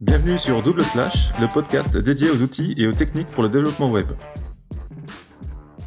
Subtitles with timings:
[0.00, 3.90] Bienvenue sur Double Slash, le podcast dédié aux outils et aux techniques pour le développement
[3.90, 4.06] web.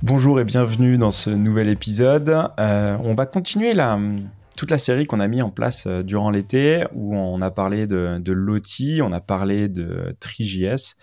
[0.04, 2.30] Bonjour et bienvenue dans ce nouvel épisode.
[2.60, 4.00] Euh, on va continuer la,
[4.56, 7.88] toute la série qu'on a mis en place euh, durant l'été, où on a parlé
[7.88, 10.96] de, de l'OT, on a parlé de TriJS,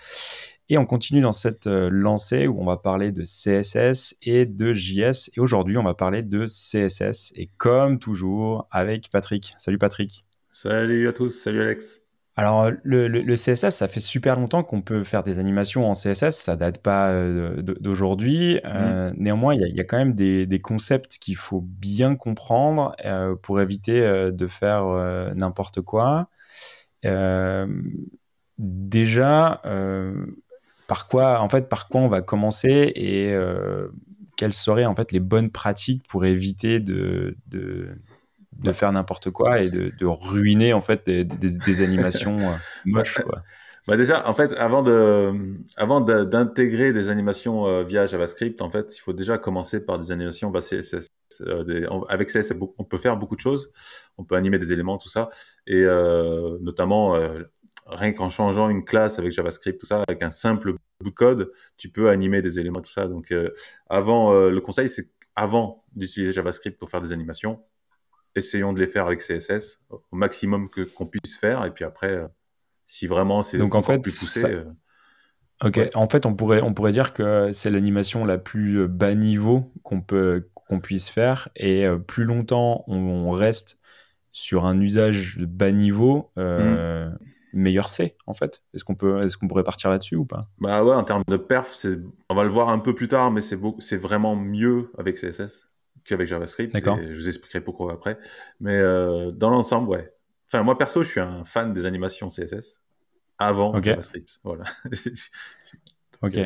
[0.69, 4.73] et on continue dans cette euh, lancée où on va parler de CSS et de
[4.73, 9.53] JS, et aujourd'hui on va parler de CSS, et comme toujours avec Patrick.
[9.59, 10.25] Salut Patrick.
[10.53, 12.03] Salut à tous, salut Alex.
[12.37, 16.57] Alors, le, CSS, ça fait super longtemps qu'on peut faire des animations en CSS, ça
[16.57, 18.61] date pas euh, d'aujourd'hui.
[18.65, 19.17] Euh, mhm.
[19.19, 24.01] néanmoins, il y, a quand même des, concepts qu'il faut bien comprendre euh, pour éviter
[24.01, 24.85] de faire
[25.35, 26.29] n'importe quoi.
[28.59, 29.61] déjà,
[30.89, 33.37] par quoi, en fait, par quoi on va commencer et
[34.37, 37.89] quelles seraient en fait les bonnes pratiques pour éviter de de
[38.73, 43.43] faire n'importe quoi et de, ruiner en fait des, animations euh, moches quoi.
[43.89, 45.33] Bah déjà, en fait, avant de,
[45.77, 50.13] avant d'intégrer des animations euh, via JavaScript, en fait, il faut déjà commencer par des
[50.13, 51.07] animations bah, CSS.
[51.41, 53.73] Euh, avec CSS, on peut faire beaucoup de choses.
[54.19, 55.31] On peut animer des éléments, tout ça,
[55.67, 55.83] et
[56.61, 57.19] notamment
[57.87, 61.51] rien qu'en changeant une classe avec JavaScript, tout ça, avec un simple bout de code,
[61.79, 63.07] tu peux animer des éléments, tout ça.
[63.07, 63.35] Donc,
[63.89, 67.63] avant, le conseil, c'est avant d'utiliser JavaScript pour faire des animations,
[68.37, 72.11] essayons de les faire avec CSS au maximum que qu'on puisse faire et puis après
[72.11, 72.29] euh,
[72.87, 74.65] si vraiment c'est donc en fait plus poussé euh,
[75.65, 79.15] ok en fait on pourrait on pourrait dire que c'est l'animation la plus euh, bas
[79.15, 83.79] niveau qu'on peut qu'on puisse faire et plus longtemps on, reste
[84.31, 87.11] sur un usage de bas niveau mmh.
[87.53, 88.63] meilleur c'est en fait.
[88.73, 90.43] Est-ce qu'on peut est-ce qu'on pourrait partir là-dessus ou pas?
[90.59, 91.85] Bah ouais en termes de perf
[92.29, 95.70] on va le voir un peu plus tard mais c'est c'est vraiment mieux avec CSS
[96.11, 96.73] qu'avec JavaScript.
[96.73, 96.99] D'accord.
[97.01, 98.19] je vous expliquerai pourquoi après.
[98.61, 100.13] Mais euh, dans l'ensemble, ouais.
[100.47, 102.83] Enfin, moi perso, je suis un fan des animations CSS
[103.39, 104.41] avant JavaScript.
[104.45, 104.65] Voilà.
[106.23, 106.39] ok.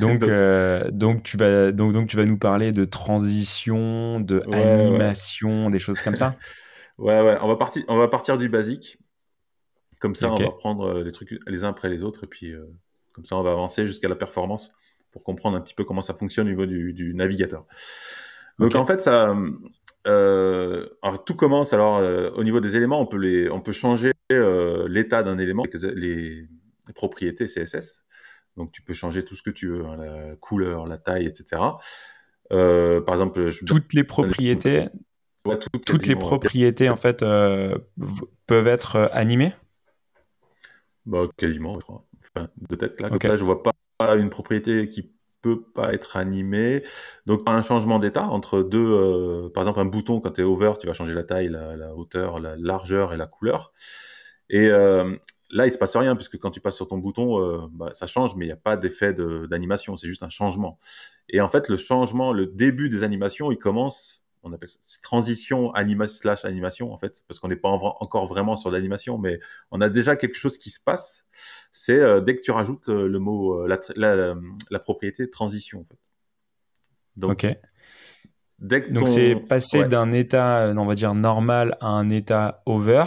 [0.00, 5.70] Donc, euh, donc, tu vas, donc, donc, tu vas nous parler de transition, de animation,
[5.70, 6.36] des choses comme ça?
[6.98, 7.38] Ouais, ouais.
[7.42, 8.98] On va, partir, on va partir du basique.
[10.00, 12.24] Comme ça, on va prendre euh, les trucs les uns après les autres.
[12.24, 12.52] Et puis,
[13.12, 14.72] comme ça, on va avancer jusqu'à la performance
[15.12, 17.66] pour comprendre un petit peu comment ça fonctionne au niveau du, du navigateur.
[18.58, 19.34] Donc en fait, ça,
[20.06, 23.72] euh, alors, tout commence alors euh, au niveau des éléments, on peut les, on peut
[23.72, 25.64] changer euh, l'état d'un élément
[25.94, 26.48] les,
[26.94, 28.04] propriétés CSS.
[28.56, 31.60] Donc tu peux changer tout ce que tu veux, hein, la couleur, la taille, etc.
[32.50, 33.64] Par exemple, je...
[33.64, 34.86] toutes les propriétés,
[35.84, 39.52] toutes, les propriétés en fait peuvent être animées?
[41.04, 42.04] Bah, quasiment, je crois.
[42.34, 43.72] Enfin, de tête là, là, je vois pas
[44.16, 45.12] une propriété qui
[45.42, 46.82] peut pas être animé.
[47.26, 50.74] Donc un changement d'état entre deux, euh, par exemple un bouton quand tu es over,
[50.80, 53.72] tu vas changer la taille, la, hauteur, la largeur et la couleur.
[54.50, 55.16] Et euh,
[55.50, 58.06] là, il se passe rien puisque quand tu passes sur ton bouton, euh, bah, ça
[58.06, 60.78] change, mais il n'y a pas d'effet d'animation, c'est juste un changement.
[61.28, 65.72] Et en fait, le changement, le début des animations, il commence on appelle ça transition
[65.72, 69.80] anima slash animation en fait, parce qu'on n'est pas encore vraiment sur l'animation, mais on
[69.80, 71.26] a déjà quelque chose qui se passe.
[71.72, 74.34] C'est euh, dès que tu rajoutes euh, le mot, euh, la,
[74.70, 75.98] la, propriété transition en fait.
[77.16, 77.46] Donc,
[78.60, 83.04] Donc c'est passer d'un état, on va dire normal, à un état over.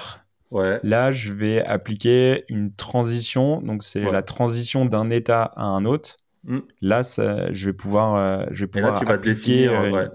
[0.50, 0.82] Ouais.
[0.84, 3.62] Là, je vais appliquer une transition.
[3.62, 6.18] Donc c'est la transition d'un état à un autre.
[6.44, 6.60] Mm.
[6.82, 9.68] Là, je vais pouvoir, je vais pouvoir tu appliquer.
[9.68, 10.10] Vas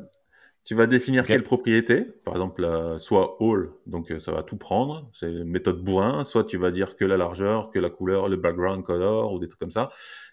[0.66, 4.56] tu vas définir quelle propriété, par exemple, euh, soit all, donc euh, ça va tout
[4.56, 8.28] prendre, c'est une méthode bourrin, soit tu vas dire que la largeur, que la couleur,
[8.28, 9.90] le background color ou des trucs comme ça,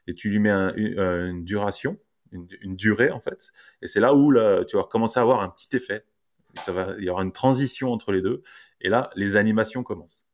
[0.08, 2.00] et tu lui mets euh, une, duration,
[2.32, 3.52] une, durée en fait,
[3.84, 6.04] et c'est là où là, tu vas commencer à avoir un petit effet.
[6.56, 8.42] Ça va, il y aura une transition entre les deux,
[8.82, 10.26] et là, les animations commencent.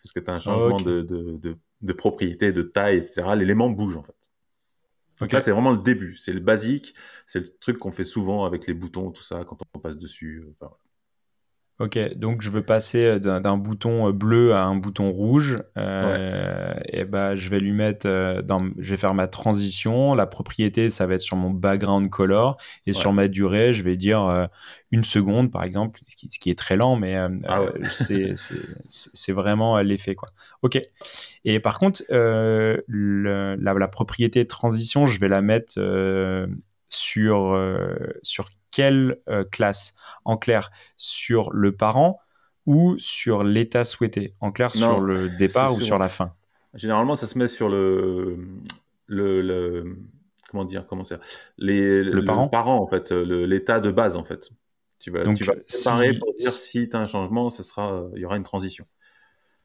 [0.00, 3.30] Parce que tu as un changement de, de, de, de propriété, de taille, etc.
[3.34, 4.14] L'élément bouge en fait.
[5.20, 6.94] Donc là, c'est vraiment le début, c'est le basique,
[7.26, 10.44] c'est le truc qu'on fait souvent avec les boutons, tout ça, quand on passe dessus.
[10.62, 10.66] Euh,
[11.80, 15.58] Ok, donc je veux passer euh, d'un bouton euh, bleu à un bouton rouge.
[15.76, 18.06] Euh, Et ben, je vais lui mettre
[18.42, 20.14] dans, je vais faire ma transition.
[20.14, 23.96] La propriété, ça va être sur mon background color et sur ma durée, je vais
[23.96, 24.48] dire
[24.92, 27.62] une seconde par exemple, ce qui, ce qui est très lent, mais ah
[28.88, 30.28] c'est vraiment l'effet quoi.
[30.62, 30.80] Ok.
[31.44, 32.84] Et par contre, le,
[33.58, 35.74] la, la, propriété transition, je vais la mettre
[36.88, 37.58] sur
[38.22, 39.94] sur quelle euh, classe?
[40.24, 42.20] En clair, sur le parent
[42.66, 44.34] ou sur l'état souhaité?
[44.40, 45.98] En clair, sur le départ ou sur...
[45.98, 46.32] la fin?
[46.74, 48.36] Généralement, ça se met sur le,
[49.06, 49.96] le,
[50.50, 51.20] comment dire, comment dire,
[51.56, 54.50] les, le, parent, parent en fait, l'état de base en fait.
[54.98, 58.04] Tu vas, Donc, tu vas préparer pour dire si tu as un changement, ce sera,
[58.14, 58.86] il y aura une transition.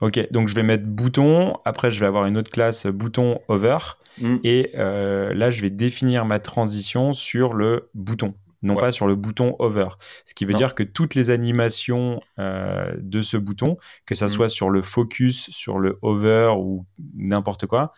[0.02, 3.78] Ok, donc je vais mettre bouton, après je vais avoir une autre classe bouton over,
[4.20, 4.38] mm.
[4.46, 9.16] et euh, là je vais définir ma transition sur le bouton, non pas sur le
[9.16, 9.88] bouton over.
[10.26, 14.30] Ce qui veut dire que toutes les animations euh, de ce bouton, que ça mm.
[14.30, 16.86] soit sur le focus, sur le over ou
[17.16, 17.94] n'importe quoi,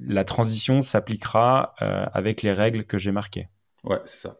[0.00, 3.48] la transition s'appliquera euh, avec les règles que j'ai marquées.
[3.82, 4.36] Ouais, c'est ça.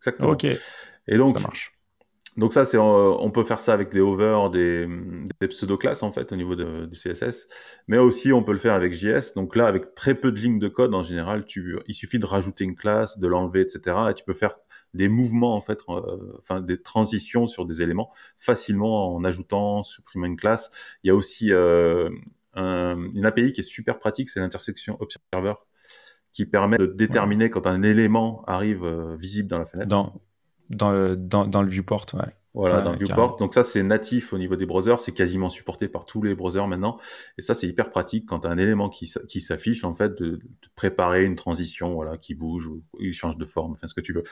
[0.00, 0.30] Exactement.
[0.30, 0.44] Ok.
[0.44, 1.73] Et donc, ça marche.
[2.36, 4.88] Donc ça, c'est on peut faire ça avec des over, des,
[5.40, 7.46] des pseudo-classes en fait au niveau de, du CSS,
[7.86, 9.34] mais aussi on peut le faire avec JS.
[9.36, 12.26] Donc là, avec très peu de lignes de code en général, tu, il suffit de
[12.26, 13.96] rajouter une classe, de l'enlever, etc.
[14.10, 14.56] Et tu peux faire
[14.94, 20.26] des mouvements en fait, euh, enfin des transitions sur des éléments facilement en ajoutant, supprimant
[20.26, 20.70] une classe.
[21.02, 22.10] Il y a aussi euh,
[22.56, 25.54] une API qui est super pratique, c'est l'intersection observer
[26.32, 29.88] qui permet de déterminer quand un élément arrive euh, visible dans la fenêtre.
[29.88, 30.20] Dans,
[30.70, 32.32] dans, dans, dans le viewport, ouais.
[32.54, 33.34] Voilà, dans le viewport.
[33.36, 35.00] Donc ça, c'est natif au niveau des browsers.
[35.00, 36.98] C'est quasiment supporté par tous les browsers maintenant.
[37.36, 40.14] Et ça, c'est hyper pratique quand tu as un élément qui, qui s'affiche, en fait,
[40.14, 40.38] de,
[40.76, 44.12] préparer une transition, voilà, qui bouge ou il change de forme, enfin, ce que tu
[44.12, 44.22] veux.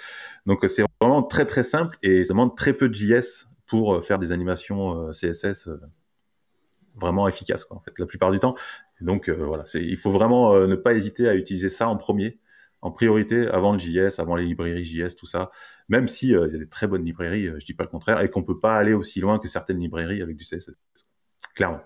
[0.47, 4.01] Donc c'est vraiment très, très simple et ça demande très peu de JS pour euh,
[4.01, 5.69] faire des animations euh, CSS
[6.95, 8.55] vraiment efficace, quoi, en fait, la plupart du temps.
[9.01, 12.39] Donc euh, voilà, il faut vraiment euh, ne pas hésiter à utiliser ça en premier,
[12.83, 15.51] en priorité, avant le JS, avant les librairies JS, tout ça.
[15.89, 18.21] Même si euh, il y a des très bonnes librairies, je dis pas le contraire,
[18.21, 20.73] et qu'on peut pas aller aussi loin que certaines librairies avec du CSS,
[21.55, 21.81] clairement.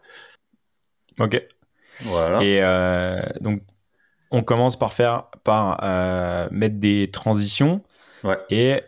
[1.18, 1.42] Ok.
[2.00, 2.42] Voilà.
[2.42, 2.60] Et
[3.40, 3.62] donc
[4.30, 5.80] on commence par faire, par
[6.50, 7.82] mettre des transitions.
[8.24, 8.38] Ouais.
[8.50, 8.82] Et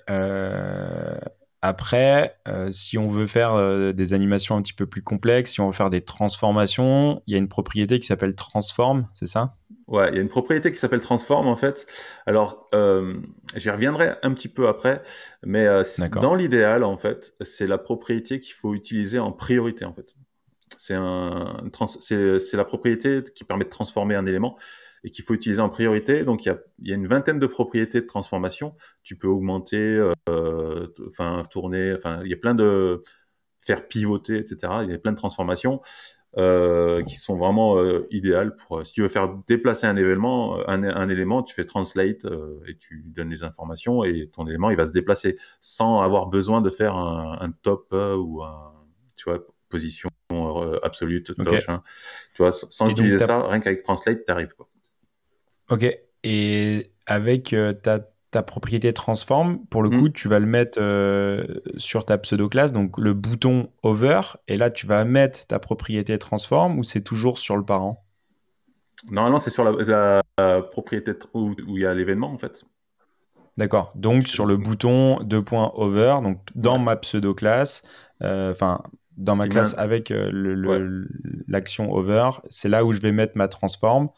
[1.60, 5.60] après, euh, si on veut faire euh, des animations un petit peu plus complexes, si
[5.60, 9.50] on veut faire des transformations, il y a une propriété qui s'appelle transform, c'est ça?
[9.88, 11.86] Ouais, il y a une propriété qui s'appelle transform en fait.
[12.26, 13.14] Alors, euh,
[13.56, 15.02] j'y reviendrai un petit peu après,
[15.42, 15.66] mais
[16.12, 20.14] dans l'idéal en fait, c'est la propriété qu'il faut utiliser en priorité en fait.
[20.76, 21.64] C'est un,
[21.98, 24.58] c'est la propriété qui permet de transformer un élément
[25.04, 26.22] et qu'il faut utiliser en priorité.
[26.22, 28.74] Donc il y a, y a, une vingtaine de propriétés de transformation.
[29.02, 29.98] Tu peux augmenter,
[30.28, 33.02] euh, enfin tourner, enfin il y a plein de
[33.60, 34.72] faire pivoter, etc.
[34.82, 35.80] Il y a plein de transformations
[36.36, 40.84] euh, qui sont vraiment euh, idéales pour si tu veux faire déplacer un événement, un,
[40.84, 42.26] un élément, tu fais translate
[42.66, 46.60] et tu donnes les informations et ton élément il va se déplacer sans avoir besoin
[46.60, 48.72] de faire un, un top ou un
[49.16, 50.08] tu vois position
[50.82, 51.58] absolue, okay.
[51.68, 51.82] hein,
[52.34, 54.54] tu vois, sans utiliser ça, rien qu'avec Translate, tu arrives.
[54.54, 54.68] Quoi.
[55.70, 55.86] Ok.
[56.24, 59.98] Et avec euh, ta, ta, propriété transform, pour le mm.
[59.98, 61.44] coup, tu vas le mettre euh,
[61.76, 66.78] sur ta pseudo-classe, donc le bouton over, et là, tu vas mettre ta propriété transform
[66.78, 68.04] ou c'est toujours sur le parent?
[69.10, 70.22] Normalement, c'est sur la,
[70.70, 72.64] propriété où il y a l'événement, en fait.
[73.56, 73.92] D'accord.
[73.96, 77.82] Donc, sur le bouton 2.over, donc dans ma pseudo-classe,
[78.22, 78.82] euh, enfin,
[79.18, 80.30] dans ma classe avec euh,
[81.48, 84.08] l'action over, c'est là où je vais mettre ma transform.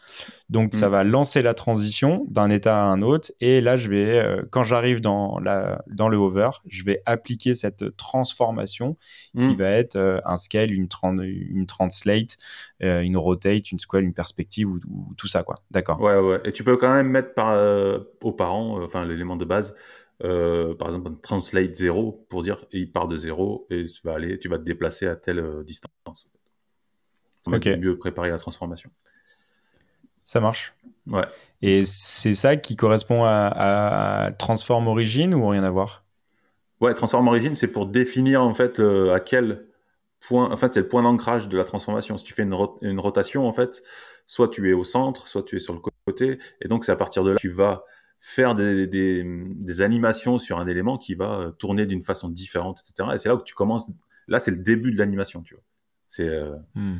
[0.50, 0.92] Donc ça mm.
[0.92, 3.32] va lancer la transition d'un état à un autre.
[3.40, 7.54] Et là, je vais, euh, quand j'arrive dans, la, dans le over, je vais appliquer
[7.54, 8.96] cette transformation
[9.38, 9.56] qui mm.
[9.56, 12.36] va être euh, un scale, une, une translate,
[12.80, 14.78] une rotate, une square, une perspective ou,
[15.16, 15.42] tout ça.
[15.42, 15.56] quoi.
[15.70, 16.00] D'accord.
[16.00, 16.40] Ouais, ouais.
[16.44, 17.58] Et tu peux quand même mettre par,
[18.22, 19.74] aux parents, enfin l'élément de base,
[20.22, 24.14] euh, par exemple, un translate 0 pour dire il part de 0 et tu vas
[24.14, 26.28] aller, tu vas te déplacer à telle euh, distance.
[27.42, 28.90] Pour mieux préparer la transformation.
[30.24, 30.74] Ça marche.
[31.06, 31.24] Ouais.
[31.62, 36.04] Et c'est ça qui correspond à, Transform Origin ou rien à voir?
[36.80, 39.66] Ouais, Transform Origin, c'est pour définir en fait à quel
[40.20, 42.18] point, en fait, c'est le point d'ancrage de la transformation.
[42.18, 43.82] Si tu fais une, une, rotation, en fait,
[44.26, 46.96] soit tu es au centre, soit tu es sur le côté, et donc c'est à
[46.96, 47.84] partir de là que tu vas
[48.20, 52.82] faire des, des, des, animations sur un élément qui va euh, tourner d'une façon différente,
[52.86, 53.08] etc.
[53.14, 53.90] Et c'est là où tu commences.
[54.28, 55.64] Là, c'est le début de l'animation, tu vois.
[56.06, 56.98] C'est euh, hmm.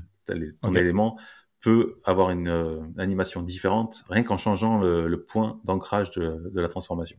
[0.62, 1.18] ton élément
[1.60, 6.68] peut avoir une euh, animation différente rien qu'en changeant le, point d'ancrage de, de, la
[6.68, 7.18] transformation.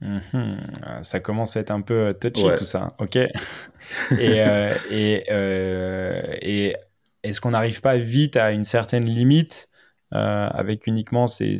[0.00, 0.56] Mhm.
[0.82, 2.96] Ah, ça commence à être un peu touchy tout ça.
[2.98, 3.14] Ok.
[4.18, 4.44] et,
[4.90, 6.76] et, et
[7.22, 9.68] est-ce qu'on n'arrive pas vite à une certaine limite
[10.12, 11.58] avec uniquement ces,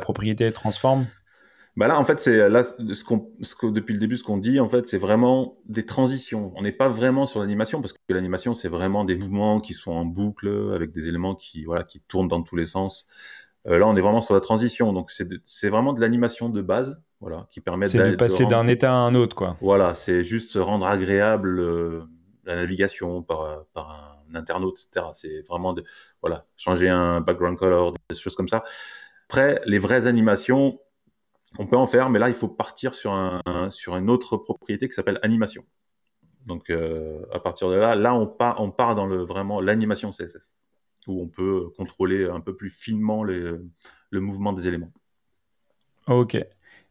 [0.00, 1.06] propriétés transformes
[1.74, 4.60] bah là, en fait, c'est là ce qu'on, ce depuis le début, ce qu'on dit,
[4.60, 6.52] en fait, c'est vraiment des transitions.
[6.54, 9.92] On n'est pas vraiment sur l'animation parce que l'animation, c'est vraiment des mouvements qui sont
[9.92, 13.06] en boucle avec des éléments qui, voilà, qui tournent dans tous les sens.
[13.68, 16.60] Euh, là, on est vraiment sur la transition, donc c'est, c'est vraiment de l'animation de
[16.60, 19.56] base, voilà, qui permet c'est de passer d'un état à un autre, quoi.
[19.60, 22.02] Voilà, c'est juste rendre agréable euh,
[22.44, 25.06] la navigation par, par un internaute, etc.
[25.14, 25.84] C'est vraiment de,
[26.20, 28.64] voilà, changer un background color, des choses comme ça.
[29.28, 30.80] Après, les vraies animations,
[31.58, 34.88] on peut en faire, mais là, il faut partir sur, un, sur une autre propriété
[34.88, 35.64] qui s'appelle animation.
[36.46, 40.52] Donc à partir de là, là on part, on part dans le vraiment l'animation CSS
[41.06, 43.70] où on peut contrôler un peu plus finement le
[44.12, 44.92] mouvement des éléments.
[46.08, 46.36] Ok.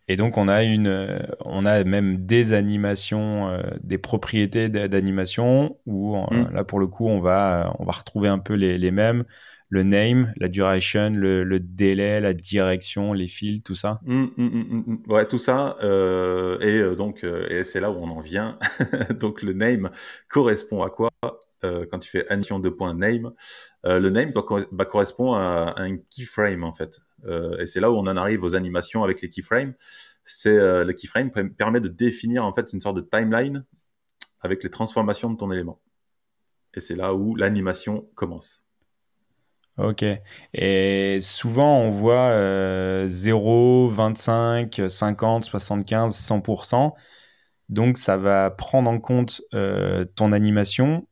[0.08, 6.50] Et donc on a une, on a même des animations, des propriétés d'animation où mmh.
[6.54, 9.24] là pour le coup on va, on va retrouver un peu les, les mêmes
[9.72, 15.04] le name, la duration, le, délai, la direction, les fils, tout ça mmh, mmh, mmh,
[15.08, 15.78] Ouais, tout ça.
[15.82, 18.60] Euh, et euh, donc, euh, et c'est là où on en vient.
[19.22, 19.90] donc, le name
[20.28, 21.10] correspond à quoi
[21.64, 23.32] Quand tu fais animation de point name,
[23.86, 24.34] le name
[24.74, 27.00] bah, correspond à, un keyframe en fait.
[27.60, 29.74] et c'est là où on en arrive aux animations avec les keyframes.
[30.26, 33.64] C'est le keyframe permet de définir en fait une sorte de timeline
[34.42, 35.80] avec les transformations de ton élément.
[36.74, 38.64] Et c'est là où l'animation commence.
[39.82, 40.06] Ok.
[40.54, 46.94] Et souvent, on voit 0, 25, 50, 75, 100%.
[47.70, 51.08] Donc, ça va prendre en compte euh, ton animation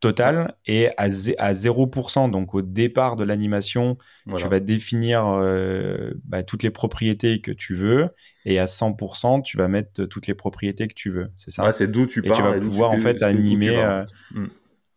[0.00, 3.96] totale et à, 0%, donc au départ de l'animation,
[4.36, 8.10] tu vas définir euh, bah, toutes les propriétés que tu veux
[8.44, 11.30] et à 100%, tu vas mettre toutes les propriétés que tu veux.
[11.36, 11.64] C'est ça?
[11.64, 12.32] Ouais, C'est d'où tu pars.
[12.32, 13.82] Et tu vas pouvoir en fait animer.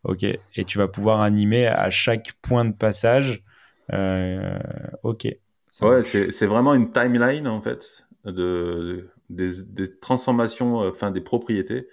[0.04, 0.24] Ok.
[0.24, 3.44] Et tu vas pouvoir animer à chaque point de passage.
[3.94, 4.60] Euh,
[5.04, 5.27] ok.
[5.82, 11.88] ouais, c'est vraiment une timeline en fait de, des, transformations, euh, enfin des propriétés.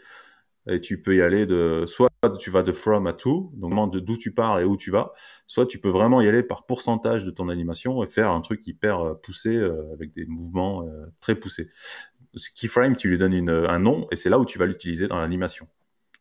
[0.66, 2.08] Et tu peux y aller de soit
[2.40, 5.12] tu vas de from à to, donc de d'où tu pars et où tu vas,
[5.46, 8.66] soit tu peux vraiment y aller par pourcentage de ton animation et faire un truc
[8.66, 9.58] hyper euh, poussé
[9.92, 10.88] avec des mouvements
[11.20, 11.68] très poussés.
[12.34, 15.18] Ce keyframe, tu lui donnes un nom et c'est là où tu vas l'utiliser dans
[15.18, 15.68] l'animation.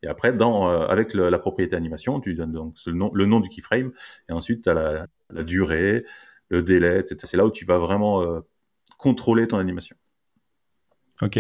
[0.04, 3.40] Et après, dans, euh, avec la propriété animation, tu donnes donc le nom, le nom
[3.40, 3.92] du keyframe,
[4.30, 6.06] et ensuite tu as la, la, durée,
[6.50, 7.18] le délai, etc.
[7.24, 8.42] C'est là où tu vas vraiment euh,
[8.98, 9.96] contrôler ton animation.
[11.22, 11.40] Ok.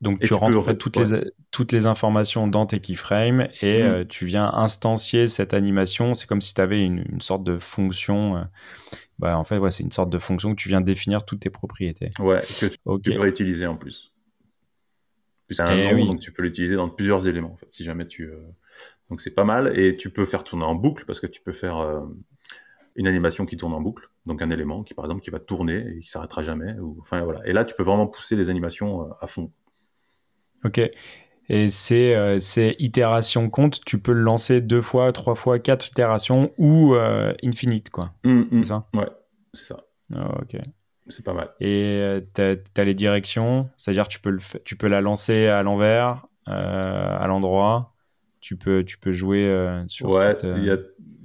[0.00, 3.86] Donc tu, rentres en fait toutes, les, toutes les informations dans tes keyframes et mm.
[3.86, 6.14] euh, tu viens instancier cette animation.
[6.14, 8.46] C'est comme si tu avais une, une, sorte de fonction.
[9.18, 11.50] bah, en fait, ouais, c'est une sorte de fonction que tu viens définir toutes tes
[11.50, 12.10] propriétés.
[12.20, 13.10] Ouais, que tu, okay.
[13.10, 14.12] tu peux réutiliser en plus.
[15.50, 18.06] C'est un eh nom, donc tu peux l'utiliser dans plusieurs éléments, en fait, si jamais
[18.06, 18.24] tu.
[18.24, 18.36] Euh,
[19.10, 21.52] donc c'est pas mal, et tu peux faire tourner en boucle parce que tu peux
[21.52, 22.00] faire euh,
[22.94, 25.96] une animation qui tourne en boucle, donc un élément qui par exemple qui va tourner
[25.96, 26.78] et qui s'arrêtera jamais.
[26.78, 26.98] Ou...
[27.00, 27.46] Enfin voilà.
[27.46, 29.50] Et là, tu peux vraiment pousser les animations euh, à fond.
[30.64, 30.80] Ok.
[31.50, 36.52] Et c'est ces itérations compte, tu peux le lancer deux fois, trois fois, quatre itérations
[36.58, 36.94] ou
[37.42, 38.12] infinite, quoi.
[38.22, 38.48] Mmh, mmh.
[38.64, 38.86] c'est ça?
[38.92, 39.08] Ouais,
[39.54, 39.86] c'est ça.
[40.14, 40.60] Ah, ok.
[41.08, 41.50] C'est pas mal.
[41.60, 45.62] Et euh, tu as, les directions, c'est-à-dire tu peux, le, tu peux la lancer à
[45.62, 47.94] l'envers, euh, à l'endroit.
[48.40, 50.10] Tu peux, tu peux jouer euh, sur.
[50.10, 50.76] Ouais, y a...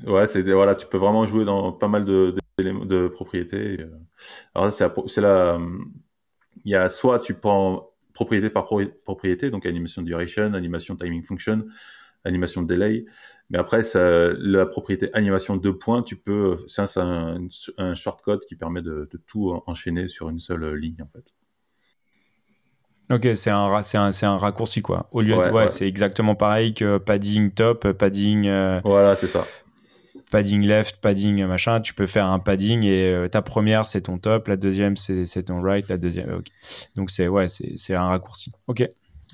[0.09, 3.77] ouais c'est voilà, tu peux vraiment jouer dans pas mal de, de, de propriétés.
[4.55, 5.59] Alors c'est là,
[6.65, 8.67] il y a soit tu prends propriété par
[9.03, 11.65] propriété, donc animation duration, animation timing function,
[12.25, 13.05] animation delay.
[13.49, 18.55] Mais après, ça, la propriété animation de points, tu peux, c'est un, un, shortcode qui
[18.55, 21.25] permet de, tout enchaîner sur une seule ligne, en fait.
[23.13, 25.07] Ok, c'est un, un, un, raccourci, quoi.
[25.11, 28.47] Au lieu de, ouais, c'est exactement pareil que padding top, padding.
[28.47, 29.45] Euh, voilà, c'est ça.
[30.31, 31.81] Padding left, padding machin.
[31.81, 35.25] Tu peux faire un padding et euh, ta première, c'est ton top, la deuxième, c'est,
[35.43, 36.33] ton right, la deuxième.
[36.33, 36.47] ok
[36.95, 38.51] Donc, c'est, ouais, c'est, c'est un raccourci.
[38.67, 38.87] Ok.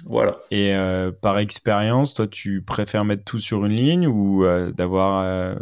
[0.06, 0.38] Voilà.
[0.52, 5.24] Et euh, par expérience, toi, tu préfères mettre tout sur une ligne ou euh, d'avoir
[5.24, 5.56] euh,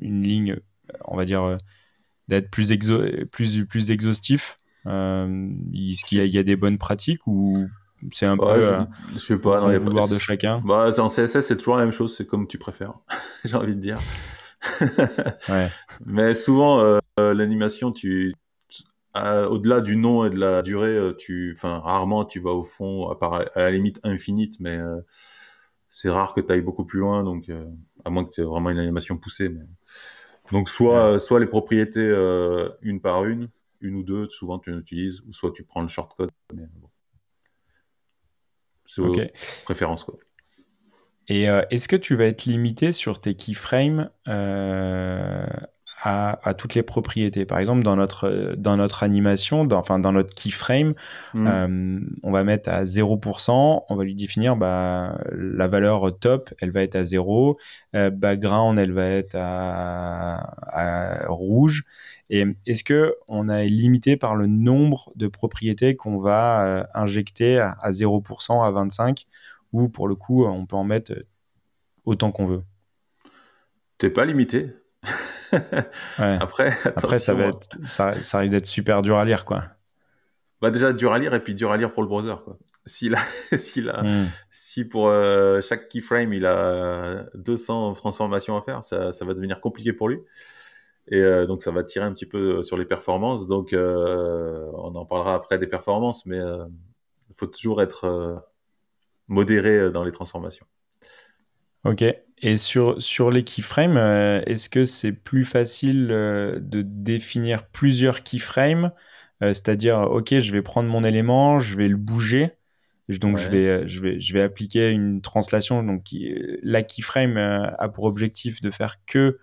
[0.00, 0.56] une ligne,
[1.04, 1.56] on va dire,
[2.28, 2.72] d'être plus,
[3.30, 7.66] plus, plus exhaustif Est-ce qu'il y, a des bonnes pratiques ou
[8.12, 8.60] c'est un peu
[9.14, 10.60] je, sais pas, dans les vouloirs de chacun?
[10.64, 12.94] bah, En CSS, c'est toujours la même chose, c'est comme tu préfères,
[13.44, 13.98] j'ai envie de dire.
[15.48, 15.68] ouais.
[16.04, 18.34] Mais souvent, l'animation, tu,
[19.48, 23.08] au-delà du nom et de la durée, euh, tu, enfin, rarement tu vas au fond,
[23.08, 25.00] à, part, à la limite infinite, mais euh,
[25.90, 27.66] c'est rare que tu ailles beaucoup plus loin, donc euh,
[28.04, 29.48] à moins que tu aies vraiment une animation poussée.
[29.48, 29.64] Mais...
[30.52, 32.06] Donc soit, soit les propriétés
[32.82, 33.48] une par une,
[33.80, 36.30] une ou deux, souvent tu utilises, ou soit tu prends le shortcode.
[36.54, 36.88] Mais bon.
[38.86, 39.32] C'est okay.
[39.64, 40.14] préférence quoi.
[41.28, 44.10] Et est-ce que tu vas être limité sur tes keyframes
[46.08, 47.44] à, toutes les propriétés.
[47.44, 50.94] Par exemple, dans notre, dans notre animation, dans, enfin dans notre keyframe,
[51.34, 51.46] mm.
[51.46, 56.70] euh, on va mettre à 0%, on va lui définir bah, la valeur top, elle
[56.70, 57.58] va être à 0,
[57.96, 61.84] euh, background, elle va être à, rouge.
[62.30, 67.58] Et est-ce que on est limité par le nombre de propriétés qu'on va euh, injecter
[67.58, 69.24] à, à 0%, à 25%,
[69.72, 71.12] ou pour le coup, on peut en mettre
[72.04, 72.62] autant qu'on veut?
[73.98, 74.68] T'es pas limité.
[76.18, 79.64] Après, Après ça, va être, ça, ça risque d'être super dur à lire, quoi.
[80.62, 82.56] Bah déjà dur à lire et puis dur à lire pour le browser, quoi.
[82.86, 83.10] Si,
[83.52, 84.26] si, hmm.
[84.50, 89.60] si pour euh, chaque keyframe il a 200 transformations à faire, ça, ça va devenir
[89.60, 90.20] compliqué pour lui.
[91.08, 93.46] Et euh, donc ça va tirer un petit peu sur les performances.
[93.46, 98.42] Donc euh, on en parlera après des performances, mais il faut toujours être
[99.28, 100.66] modéré dans les transformations.
[101.84, 102.04] Ok.
[102.42, 103.96] Et sur, sur les keyframes,
[104.46, 108.92] est-ce que c'est plus facile de définir plusieurs keyframes
[109.40, 112.56] C'est-à-dire, ok, je vais prendre mon élément, je vais le bouger
[113.08, 116.06] donc je vais euh, je vais je vais appliquer une translation donc
[116.62, 119.38] la keyframe euh, a pour objectif de faire que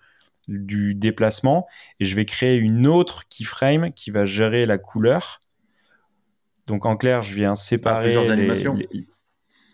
[0.48, 1.66] du déplacement
[2.00, 5.40] et je vais créer une autre keyframe qui va gérer la couleur.
[6.66, 9.13] Donc en clair, je viens séparer plusieurs animations.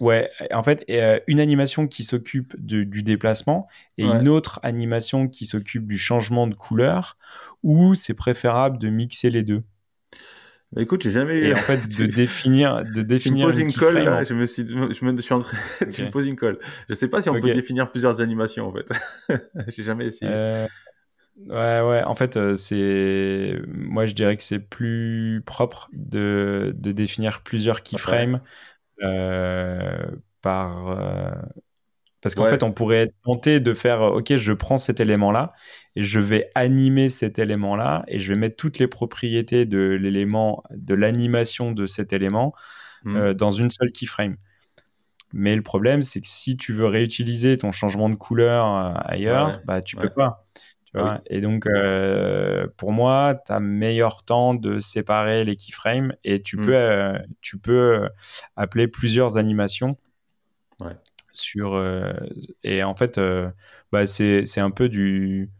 [0.01, 5.47] Ouais, en fait, euh, une animation qui s'occupe du déplacement et une autre animation qui
[5.47, 7.19] s'occupe du changement de couleur,
[7.63, 9.63] ou c'est préférable de mixer les deux.
[10.73, 11.39] Bah, écoute, j'ai jamais.
[11.41, 13.39] Et en fait, de définir, de définir.
[13.39, 15.57] Tu me poses une colle là, je me suis, je me suis en train.
[15.93, 16.59] tu me poses une colle.
[16.89, 18.93] Je sais pas si on peut définir plusieurs animations en fait.
[19.69, 20.31] j'ai jamais essayé.
[20.33, 20.67] Euh...
[21.49, 22.03] Ouais, ouais.
[22.05, 23.61] En fait, euh, c'est.
[23.67, 28.41] Moi, je dirais que c'est plus propre de, de définir plusieurs keyframes
[29.03, 30.07] euh,
[30.43, 30.89] par.
[30.89, 31.31] Euh,
[32.23, 35.55] parce qu'en fait, on pourrait être tenté de faire, OK, je prends cet élément-là
[35.97, 40.63] et je vais animer cet élément-là et je vais mettre toutes les propriétés de l'élément,
[40.71, 42.53] de l'animation de cet élément
[43.05, 43.17] mmh.
[43.17, 44.37] euh, dans une seule keyframe.
[45.33, 49.61] Mais le problème, c'est que si tu veux réutiliser ton changement de couleur euh, ailleurs,
[49.65, 50.45] bah, tu peux pas.
[50.95, 56.15] Tu ah Et donc, euh, pour moi, tu as meilleur temps de séparer les keyframes
[56.25, 56.67] et tu, mmh.
[56.67, 58.09] peux, tu peux
[58.57, 59.97] appeler plusieurs animations.
[60.81, 60.97] Ouais.
[61.33, 62.13] sur euh,
[62.65, 63.51] et en fait euh,
[63.93, 65.51] bah, c'est un peu du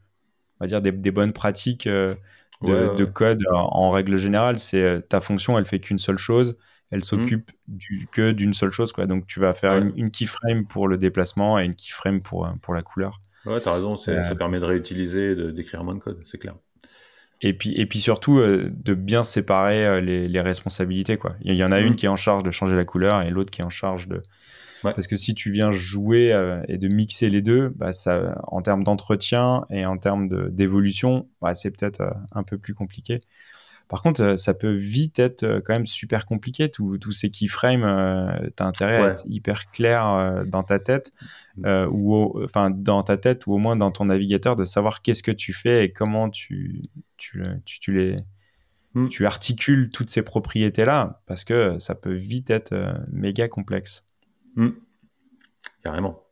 [0.59, 2.15] on va dire des, des bonnes pratiques euh,
[2.63, 4.59] de, code en, règle générale.
[4.59, 6.57] C'est ta fonction elle fait qu'une seule chose.
[6.91, 7.05] Elle mmh.
[7.05, 9.07] s'occupe du que d'une seule chose quoi.
[9.07, 12.83] Donc tu vas faire une, keyframe pour le déplacement et une keyframe pour pour la
[12.83, 16.55] couleur ouais t'as raison ça permet de réutiliser d'écrire moins de code c'est clair
[17.43, 21.17] et puis, et puis surtout, de bien séparer les, les, responsabilités.
[21.17, 21.37] Quoi.
[21.41, 21.87] Il y en a mmh.
[21.87, 24.09] une qui est en charge de changer la couleur et l'autre qui est en charge
[24.09, 24.21] de,
[24.83, 28.63] parce que si tu viens jouer euh, et de mixer les deux, bah, ça, en
[28.63, 33.21] termes d'entretien et en termes d'évolution, bah, c'est peut-être euh, un peu plus compliqué.
[33.91, 36.71] Par contre, euh, ça peut vite être quand même super compliqué.
[36.71, 37.83] Tous ces keyframes,
[38.57, 41.13] tu as intérêt à être hyper clair dans ta tête,
[41.57, 41.89] mm.
[41.91, 45.33] ou enfin dans ta tête, ou au moins dans ton navigateur, de savoir qu'est-ce que
[45.33, 46.83] tu fais et comment tu,
[47.19, 48.17] tu, tu, les,
[48.95, 49.09] mm.
[49.09, 52.75] tu articules toutes ces propriétés-là, parce que ça peut vite être
[53.11, 54.05] méga complexe.
[54.57, 54.71] Hmm.
[55.83, 56.25] Carrément.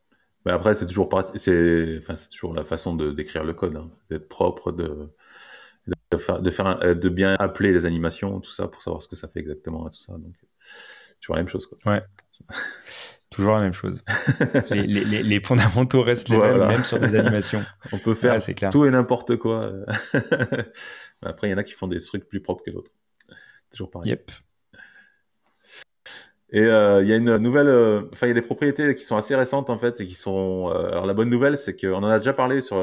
[0.45, 3.91] Mais après, c'est toujours, c'est, enfin, c'est toujours la façon de d'écrire le code, hein.
[4.11, 5.11] d'être propre, de,
[6.11, 9.09] de faire, de, faire euh, de bien appeler les animations, tout ça, pour savoir ce
[9.09, 10.13] que ça fait exactement, tout ça.
[10.13, 10.35] Donc,
[11.21, 11.67] toujours la même chose.
[11.67, 11.93] Quoi.
[11.93, 12.01] Ouais.
[13.31, 14.03] toujours la même chose.
[14.71, 17.63] les, les, les, fondamentaux restent les mêmes, même sur des animations.
[17.93, 18.39] On peut faire
[18.71, 19.71] tout et n'importe quoi.
[21.23, 22.93] après, il y en a qui font des trucs plus propres que d'autres.
[23.71, 24.11] Toujours pareil.
[24.11, 24.31] Yep.
[26.51, 29.05] Et euh, il y a une nouvelle, euh, enfin il y a des propriétés qui
[29.05, 30.71] sont assez récentes en fait et qui sont.
[30.71, 32.79] Euh, alors la bonne nouvelle, c'est qu'on en a déjà parlé sur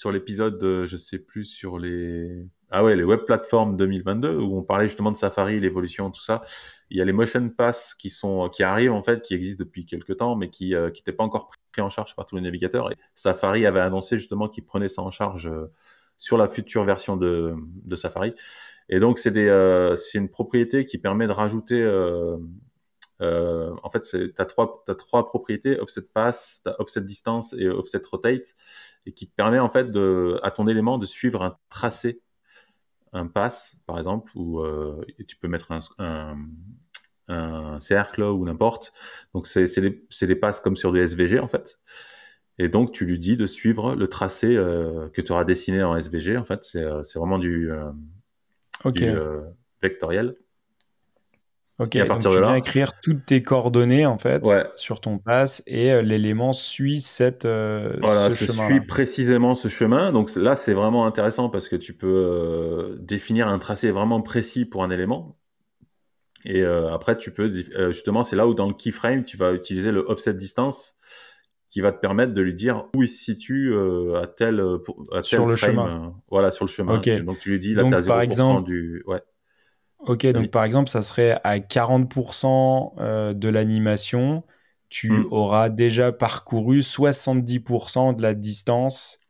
[0.00, 4.62] sur l'épisode, je sais plus sur les ah ouais les web platforms 2022 où on
[4.62, 6.40] parlait justement de Safari, l'évolution, tout ça.
[6.88, 9.84] Il y a les motion pass qui sont qui arrivent en fait, qui existent depuis
[9.84, 12.90] quelques temps, mais qui qui n'étaient pas encore pris en charge par tous les navigateurs.
[12.90, 15.52] Et Safari avait annoncé justement qu'il prenait ça en charge
[16.16, 18.32] sur la future version de, de Safari.
[18.88, 21.82] Et donc, c'est euh, une propriété qui permet de rajouter.
[23.20, 27.54] Euh, euh, en fait, tu as trois, as trois propriétés offset pass, as offset distance
[27.58, 28.54] et offset rotate,
[29.06, 32.22] et qui te permet en fait de, à ton élément de suivre un tracé,
[33.12, 36.36] un pass par exemple, ou euh, tu peux mettre un, un,
[37.28, 38.92] un cercle ou n'importe.
[39.34, 41.78] Donc c'est des, des passes comme sur du SVG en fait.
[42.58, 45.96] Et donc tu lui dis de suivre le tracé euh, que tu auras dessiné en
[45.96, 46.36] SVG.
[46.36, 47.70] En fait, c'est euh, vraiment du
[48.84, 49.02] Ok.
[49.02, 49.42] Euh,
[49.82, 50.36] vectoriel.
[51.80, 55.62] Ok, à partir donc tu viens écrire toutes tes coordonnées en fait sur ton pass
[55.66, 58.66] et euh, l'élément suit cette euh, voilà, ce chemin.
[58.66, 60.12] suit précisément ce chemin.
[60.12, 64.84] Donc là, c'est vraiment intéressant parce que tu peux définir un tracé vraiment précis pour
[64.84, 65.36] un élément.
[66.44, 67.52] Et après, tu peux
[67.88, 70.94] justement, c'est là où dans le keyframe, tu vas utiliser le offset distance
[71.70, 74.78] qui va te permettre de lui dire où il se situe euh, à tel, euh,
[75.12, 76.06] à tel sur le chemin.
[76.06, 76.98] Euh, voilà, sur le chemin.
[76.98, 79.02] Donc tu lui dis là, tu as 0% par exemple, du.
[79.06, 79.22] Ouais.
[80.06, 84.44] Ok, donc par exemple, ça serait à 40% de l'animation,
[84.88, 85.26] tu hmm.
[85.30, 89.20] auras déjà parcouru 70% de la distance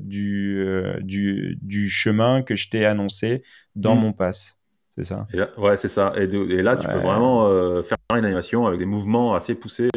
[0.00, 0.64] du,
[1.00, 3.42] du, du, chemin que je t'ai annoncé
[3.76, 4.00] dans hmm.
[4.00, 4.56] mon pass.
[4.96, 5.26] c'est ça?
[5.32, 6.12] Et Ouais, c'est ça.
[6.16, 7.48] Et, et là, tu peux vraiment
[7.82, 9.90] faire une animation avec des mouvements assez poussés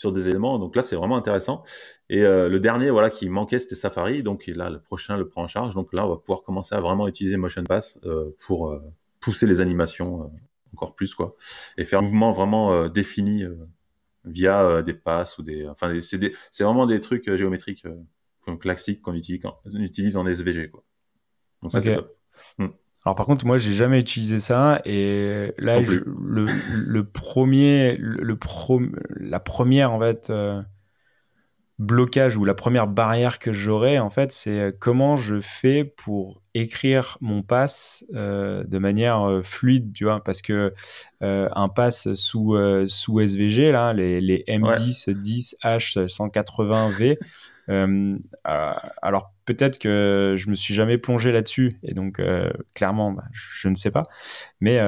[0.00, 0.58] sur des éléments.
[0.58, 1.62] Donc là, c'est vraiment intéressant.
[2.08, 4.22] Et le dernier, voilà, qui manquait, c'était Safari.
[4.22, 5.74] Donc là, le prochain le prend en charge.
[5.74, 8.00] Donc là, on va pouvoir commencer à vraiment utiliser Motion Pass
[8.46, 8.74] pour
[9.20, 10.30] pousser les animations
[10.72, 11.36] encore plus, quoi,
[11.76, 13.44] et faire un mouvement vraiment défini
[14.24, 15.66] via euh, des passes ou des.
[15.68, 19.42] Enfin, c'est vraiment des trucs euh, géométriques euh, classiques qu'on utilise,
[19.74, 20.70] utilise, en SVG.
[20.70, 20.84] Quoi.
[21.62, 22.16] Donc ça, c'est top.
[22.58, 22.68] Hmm.
[23.04, 28.80] Alors par contre, moi, j'ai jamais utilisé ça et là, le, le, premier, le, pro,
[29.18, 30.30] la première en fait
[31.80, 37.16] blocage ou la première barrière que j'aurais en fait, c'est comment je fais pour écrire
[37.20, 40.74] mon pass euh, de manière euh, fluide, tu vois, parce que
[41.22, 47.18] euh, un pass sous sous SVG là, les, les M10, 10, H, 180 V.
[48.44, 52.20] alors peut-être que je me suis jamais plongé là-dessus et donc
[52.74, 54.04] clairement bah, je, ne sais pas,
[54.60, 54.78] mais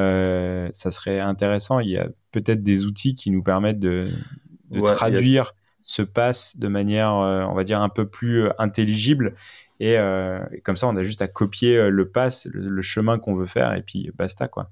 [0.73, 1.81] ça serait intéressant.
[1.81, 4.09] Il y a peut-être des outils qui nous permettent de,
[4.71, 5.53] de traduire
[5.85, 9.35] ce pass de manière, on va dire, un peu plus intelligible
[9.83, 13.35] euh, et, comme ça, on a juste à copier euh, le pass, le, chemin qu'on
[13.35, 14.71] veut faire, et puis basta, quoi.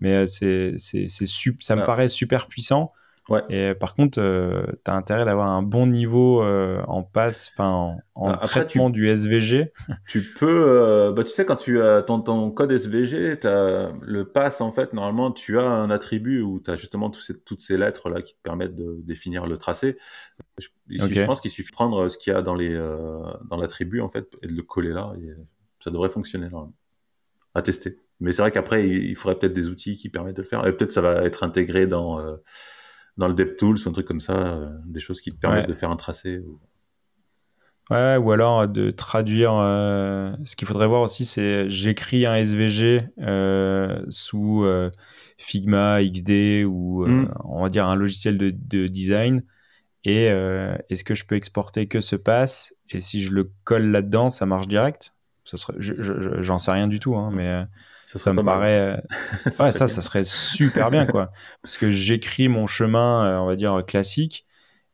[0.00, 1.26] Mais euh, c'est, c'est, c'est
[1.60, 2.92] ça me paraît super puissant.
[3.28, 3.42] Ouais.
[3.50, 8.40] Et par contre, tu as intérêt d'avoir un bon niveau en passe, enfin en, bah,
[8.42, 9.72] traitement du SVG.
[10.06, 14.60] Tu peux, bah, tu sais, quand tu as ton, ton code SVG, as le pass,
[14.60, 18.08] en fait, normalement, tu as un attribut où tu as justement ces, toutes ces lettres
[18.08, 19.96] là qui te permettent de définir le tracé.
[20.58, 23.56] Je, je pense qu'il suffit de prendre ce qu'il y a dans les euh, dans
[23.56, 25.30] l'attribut en fait et de le coller là et
[25.80, 26.66] ça devrait fonctionner là.
[27.54, 27.98] À tester.
[28.20, 30.76] Mais c'est vrai qu'après il, faudrait peut-être des outils qui permettent de le faire et
[30.76, 32.36] peut-être ça va être intégré dans euh,
[33.16, 35.74] dans le DevTools ou un truc comme ça, euh, des choses qui te permettent de
[35.74, 36.38] faire un tracé.
[36.38, 36.58] Ou...
[37.90, 39.52] Ouais, ou alors de traduire.
[39.52, 43.08] ce qu'il faudrait voir aussi, c'est j'écris un SVG
[44.10, 44.66] sous
[45.38, 47.32] Figma, XD ou mmh.
[47.44, 49.42] on va dire un logiciel de, de design
[50.06, 53.86] et euh, est-ce que je peux exporter que ce pass Et si je le colle
[53.86, 55.12] là-dedans, ça marche direct?
[55.42, 57.64] Serait, J'en sais rien du tout, hein, mais
[58.14, 58.96] euh, ça, me paraît.
[59.46, 61.32] Euh, ça, ouais, ça, ça serait super bien, quoi.
[61.62, 64.46] Parce que j'écris mon chemin, on va dire classique,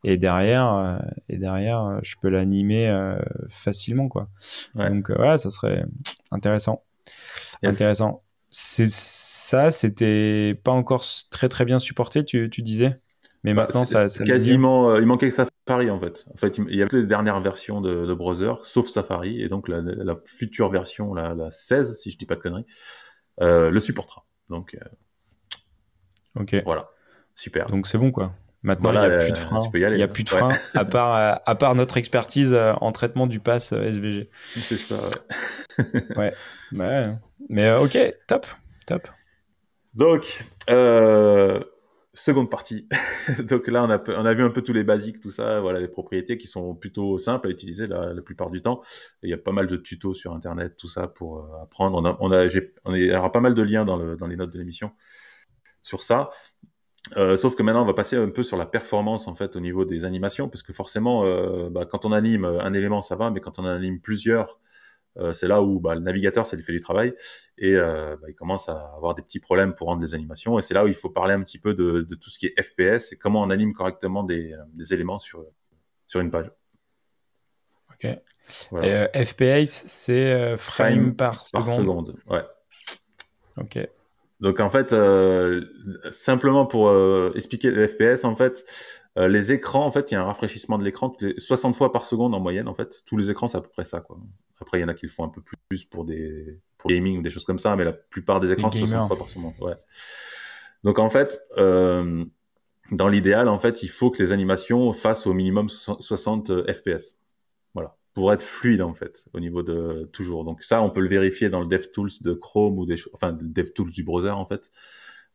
[0.05, 2.93] et derrière, et derrière, je peux l'animer
[3.49, 4.29] facilement, quoi.
[4.75, 5.85] Donc, ouais, ça serait
[6.31, 6.85] intéressant.
[7.63, 8.23] Intéressant.
[8.51, 13.01] C'est ça, c'était pas encore très très bien supporté, tu, tu disais?
[13.45, 14.91] Mais bah, maintenant, ça, quasiment.
[14.91, 16.25] Euh, il manquait que Safari en fait.
[16.33, 19.69] En fait, il y a les dernières versions de, de browser, sauf Safari, et donc
[19.69, 22.67] la, la, future version, la, la 16, si je dis pas de conneries, euh,
[23.39, 24.25] le supportera.
[24.49, 26.63] Donc, euh, ok.
[26.65, 26.89] Voilà,
[27.35, 27.67] super.
[27.67, 28.35] Donc c'est bon quoi.
[28.65, 29.71] Maintenant, il n'y a plus de frein.
[29.75, 33.41] Il n'y a plus de frein, à, part, à part notre expertise en traitement du
[33.41, 34.23] pass SVG.
[34.55, 35.01] C'est ça,
[36.17, 36.33] ouais.
[36.73, 37.15] ouais.
[37.49, 38.47] Mais ok, top,
[38.87, 39.09] top.
[39.95, 41.61] Donc, euh,
[42.15, 42.89] Seconde partie.
[43.45, 43.91] Donc là, on
[44.27, 47.19] a, vu un peu tous les basiques, tout ça, voilà, les propriétés qui sont plutôt
[47.19, 48.83] simples à utiliser la, plupart du temps.
[49.23, 52.17] il y a pas mal de tutos sur Internet, tout ça pour euh, apprendre.
[52.21, 54.93] On a, il y aura pas mal de liens dans les notes de l'émission
[55.83, 56.31] sur ça.
[57.17, 59.61] Euh, sauf que maintenant, on va passer un peu sur la performance en fait au
[59.61, 63.31] niveau des animations, parce que forcément, euh, bah, quand on anime un élément, ça va,
[63.31, 64.61] mais quand on anime plusieurs,
[65.19, 67.15] euh, c'est là où bah, le navigateur, ça lui fait du travail
[67.59, 70.59] et euh, bah, il commence à avoir des petits problèmes pour rendre les animations.
[70.59, 72.63] Et c'est là où il faut parler un petit peu de, tout ce qui est
[72.63, 75.45] FPS et comment on anime correctement des, des éléments sur,
[76.07, 76.51] sur une page.
[77.93, 78.19] Ok.
[78.73, 82.17] Euh, FPS, c'est frame, par, par seconde.
[82.27, 82.43] Ouais.
[83.59, 83.79] Ok.
[84.41, 84.95] Donc en fait,
[86.11, 86.91] simplement pour
[87.37, 88.65] expliquer le FPS, en fait,
[89.17, 92.35] les écrans, en fait, il y a un rafraîchissement de l'écran 60 fois par seconde
[92.35, 93.05] en moyenne, en fait.
[93.05, 94.19] Tous les écrans, c'est à peu près ça, quoi.
[94.63, 97.19] Après, il y en a qui le font un peu plus pour des pour gaming
[97.19, 99.53] ou des choses comme ça, mais la plupart des écrans, c'est 60 fois par seconde.
[99.61, 99.75] Ouais.
[100.85, 102.25] Donc en fait, euh,
[102.91, 107.17] dans l'idéal, en fait, il faut que les animations fassent au minimum 60 FPS.
[107.75, 110.45] Voilà, pour être fluide en fait, au niveau de toujours.
[110.45, 113.49] Donc ça, on peut le vérifier dans le DevTools de Chrome ou des enfin le
[113.49, 114.71] DevTools du browser en fait,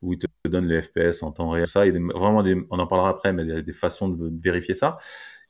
[0.02, 1.66] où il te donne les FPS en temps réel.
[1.66, 3.72] Ça, il y a vraiment des, on en parlera après, mais il y a des
[3.72, 4.98] façons de vérifier ça.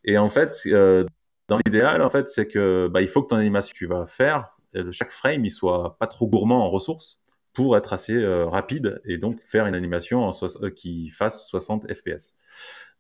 [0.04, 1.04] Et en fait, euh,
[1.48, 4.06] dans l'idéal, en fait, c'est que bah, il faut que ton animation que tu vas
[4.06, 7.20] faire, euh, chaque frame, il soit pas trop gourmand en ressources
[7.54, 12.34] pour être assez euh, rapide et donc faire une animation euh, qui fasse 60 fps.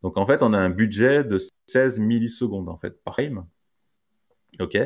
[0.02, 3.46] Donc en fait, on a un budget de 16 millisecondes en fait par frame.
[4.60, 4.78] Ok.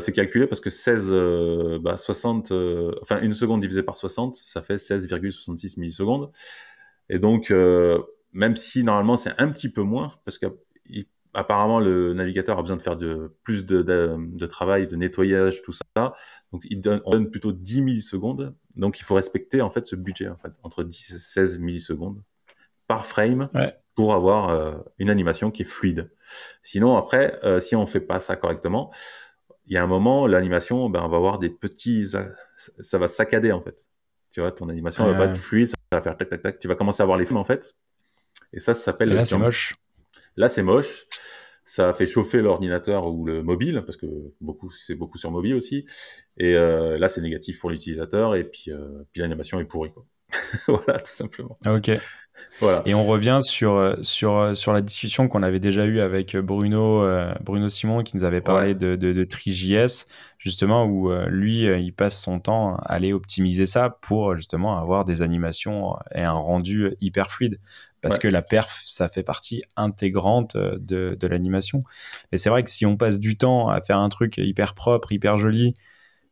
[0.00, 1.10] c'est calculé parce que 16,
[1.80, 2.52] bah 60,
[3.02, 6.30] enfin une seconde divisée par 60, ça fait 16,66 millisecondes.
[7.08, 7.50] Et donc,
[8.32, 10.46] même si normalement c'est un petit peu moins, parce que
[11.38, 15.72] apparemment, le navigateur a besoin de faire de, plus de, de, travail, de nettoyage, tout
[15.72, 16.14] ça.
[16.52, 18.54] Donc, il donne, on donne plutôt 10 millisecondes.
[18.74, 22.22] Donc il faut respecter en fait ce budget en fait, entre 10 et 16 millisecondes
[22.86, 23.50] par frame
[23.96, 26.10] pour avoir euh, une animation qui est fluide.
[26.62, 28.92] Sinon après, euh, si on fait pas ça correctement,
[29.66, 32.06] il y a un moment l'animation, ben on va avoir des petits,
[32.56, 33.88] ça va saccader en fait.
[34.30, 36.58] Tu vois, ton animation va pas être fluide, ça va faire tac tac tac.
[36.60, 37.74] Tu vas commencer à avoir les films en fait.
[38.52, 39.12] Et ça, ça s'appelle.
[39.12, 39.74] Là, c'est moche.
[40.38, 41.06] Là, c'est moche.
[41.64, 44.06] Ça fait chauffer l'ordinateur ou le mobile parce que
[44.40, 45.84] beaucoup c'est beaucoup sur mobile aussi.
[46.38, 48.36] Et euh, là c'est négatif pour l'utilisateur.
[48.36, 50.06] Et puis euh, l'animation est pourrie quoi.
[50.68, 51.58] Voilà tout simplement.
[51.62, 51.90] Ah, ok
[52.60, 52.82] voilà.
[52.86, 57.32] Et on revient sur, sur, sur la discussion qu'on avait déjà eue avec Bruno, euh,
[57.40, 60.06] Bruno Simon qui nous avait parlé de, de, de TriJS,
[60.38, 65.22] justement, où lui, il passe son temps à aller optimiser ça pour justement avoir des
[65.22, 67.60] animations et un rendu hyper fluide
[68.00, 71.80] parce que la perf, ça fait partie intégrante euh, de, de l'animation.
[72.32, 75.12] Et c'est vrai que si on passe du temps à faire un truc hyper propre,
[75.12, 75.74] hyper joli,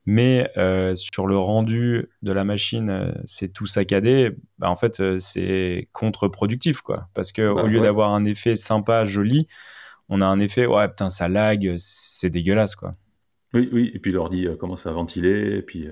[0.06, 5.18] mais euh, sur le rendu de la machine, euh, c'est tout saccadé, bah en fait,
[5.18, 7.08] c'est contre-productif, quoi.
[7.14, 9.46] Parce que bah au lieu d'avoir un effet sympa, joli,
[10.08, 12.94] on a un effet, ouais, putain, ça lag, c'est dégueulasse, quoi.
[13.52, 15.88] Oui, oui, et puis l'ordi commence à ventiler, et puis,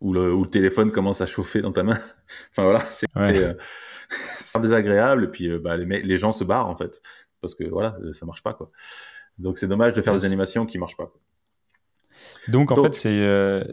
[0.00, 1.98] ou, le, ou, le, téléphone commence à chauffer dans ta main.
[2.50, 2.80] enfin voilà,
[4.10, 7.00] c'est désagréable et puis euh, bah, les, les, gens se barrent en fait
[7.40, 8.70] parce que voilà ça marche pas quoi
[9.38, 11.12] donc c'est dommage de faire des animations qui marchent pas
[12.46, 13.64] donc en fait c'est euh,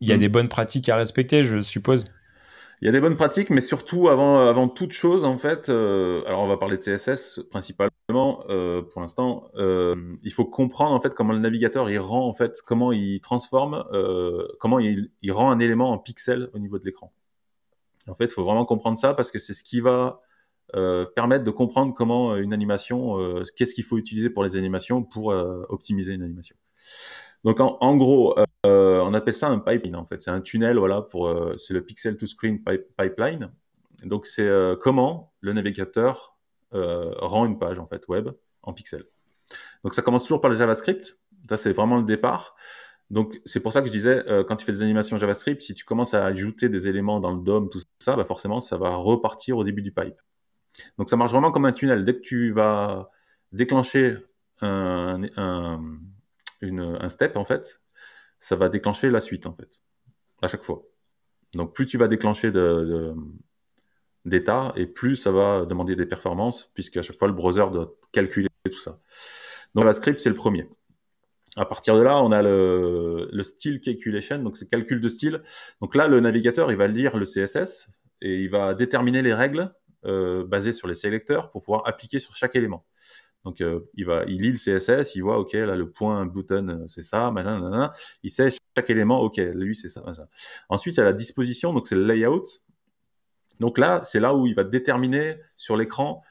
[0.00, 0.20] il y a hmm.
[0.20, 2.04] des bonnes pratiques à respecter je suppose
[2.80, 6.22] il y a des bonnes pratiques, mais surtout avant, avant toute chose, en fait, euh,
[6.26, 9.50] alors on va parler de CSS principalement euh, pour l'instant.
[9.56, 13.84] Il faut comprendre en fait comment le navigateur il rend en fait comment il transforme,
[14.60, 17.12] comment il, il, rend un élément en pixel au niveau de l'écran.
[18.08, 20.20] En fait, il faut vraiment comprendre ça parce que c'est ce qui va
[20.76, 25.02] euh, permettre de comprendre comment une animation, euh, qu'est-ce qu'il faut utiliser pour les animations
[25.02, 25.28] pour
[25.68, 26.56] optimiser une animation.
[27.44, 30.22] Donc en, gros, on appelle ça un pipeline en fait.
[30.22, 32.62] C'est un tunnel, voilà, pour c'est le pixel to screen
[32.96, 33.52] pipeline.
[34.04, 34.48] Donc c'est
[34.80, 36.36] comment le navigateur
[36.72, 38.30] rend une page en fait web
[38.62, 39.04] en pixel.
[39.84, 41.18] Donc ça commence toujours par le JavaScript.
[41.48, 42.56] Ça c'est vraiment le départ.
[43.10, 45.72] Donc c'est pour ça que je disais, euh, quand tu fais des animations JavaScript, si
[45.74, 48.96] tu commences à ajouter des éléments dans le DOM, tout ça, bah forcément, ça va
[48.96, 50.20] repartir au début du pipe.
[50.98, 52.04] Donc ça marche vraiment comme un tunnel.
[52.04, 53.10] Dès que tu vas
[53.52, 54.16] déclencher
[54.60, 55.82] un, un,
[56.60, 57.80] une, un step, en fait,
[58.38, 59.82] ça va déclencher la suite, en fait,
[60.42, 60.82] à chaque fois.
[61.54, 63.14] Donc plus tu vas déclencher de,
[64.24, 68.48] d'état, et plus ça va demander des performances, puisqu'à chaque fois, le browser doit calculer
[68.64, 69.00] tout ça.
[69.74, 70.68] Donc JavaScript, c'est le premier.
[71.56, 75.42] À partir de là, on a le, le style calculation, donc c'est calcul de style.
[75.80, 77.88] Donc là, le navigateur, il va lire le CSS
[78.20, 79.72] et il va déterminer les règles
[80.04, 82.86] euh, basées sur les sélecteurs pour pouvoir appliquer sur chaque élément.
[83.44, 86.84] Donc euh, il va, il lit le CSS, il voit, ok, là le point button,
[86.88, 87.90] c'est ça, machin,
[88.22, 90.02] il sait chaque élément, ok, lui c'est ça.
[90.68, 92.44] Ensuite, il y a la disposition, donc c'est le layout.
[93.60, 96.22] Donc là, c'est là où il va déterminer sur l'écran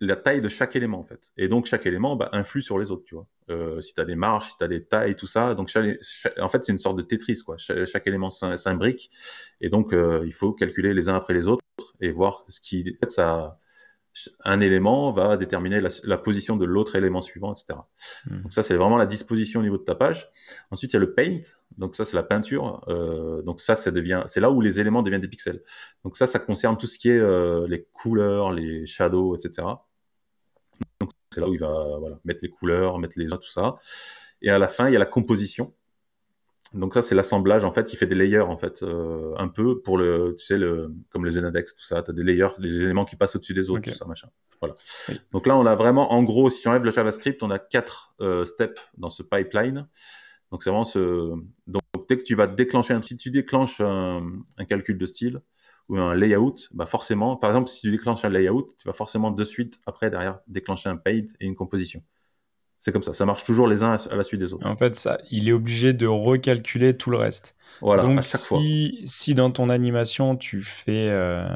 [0.00, 1.30] la taille de chaque élément en fait.
[1.36, 3.26] Et donc chaque élément bah, influe sur les autres, tu vois.
[3.50, 5.54] Euh, si tu as des marges, si tu des tailles, tout ça.
[5.54, 7.56] Donc en fait, c'est une sorte de Tetris quoi.
[7.58, 9.10] Chaque, élément s'imbrique
[9.60, 11.62] et donc euh, il faut calculer les uns après les autres
[12.00, 13.59] et voir ce qui ça
[14.44, 17.78] un élément va déterminer la, position de l'autre élément suivant, etc.
[18.26, 18.42] Hmm.
[18.42, 20.30] Donc ça, c'est vraiment la disposition au niveau de ta page.
[20.70, 21.40] Ensuite, il y a le paint.
[21.78, 22.84] Donc ça, c'est la peinture.
[22.88, 25.62] Euh, donc ça, ça devient, c'est là où les éléments deviennent des pixels.
[26.04, 29.66] Donc ça, ça concerne tout ce qui est euh, les couleurs, les shadows, etc.
[31.00, 33.76] Donc c'est là où il va voilà, mettre les couleurs, mettre les tout ça.
[34.42, 35.74] Et à la fin, il y a la composition.
[36.72, 37.64] Donc ça, c'est l'assemblage.
[37.64, 40.56] En fait, il fait des layers, en fait, euh, un peu pour le, tu sais,
[40.56, 42.02] le, comme le Zenadex, tout ça.
[42.02, 44.28] Tu as des layers, des éléments qui passent au-dessus des autres, tout ça, machin.
[44.60, 44.74] Voilà.
[45.32, 48.44] Donc là, on a vraiment, en gros, si j'enlève le JavaScript, on a quatre euh,
[48.44, 49.88] steps dans ce pipeline.
[50.50, 51.32] Donc c'est vraiment ce.
[51.66, 54.22] Donc dès que tu vas déclencher un, si tu déclenches un,
[54.58, 55.40] un calcul de style
[55.88, 59.30] ou un layout, bah forcément, par exemple, si tu déclenches un layout, tu vas forcément
[59.30, 62.02] de suite après derrière déclencher un paint et une composition.
[62.82, 64.66] C'est comme ça, ça marche toujours les uns à la suite des autres.
[64.66, 67.54] En fait, ça, il est obligé de recalculer tout le reste.
[67.82, 68.58] Voilà, Donc, à chaque si, fois.
[69.04, 71.46] si dans ton animation, tu fais, euh,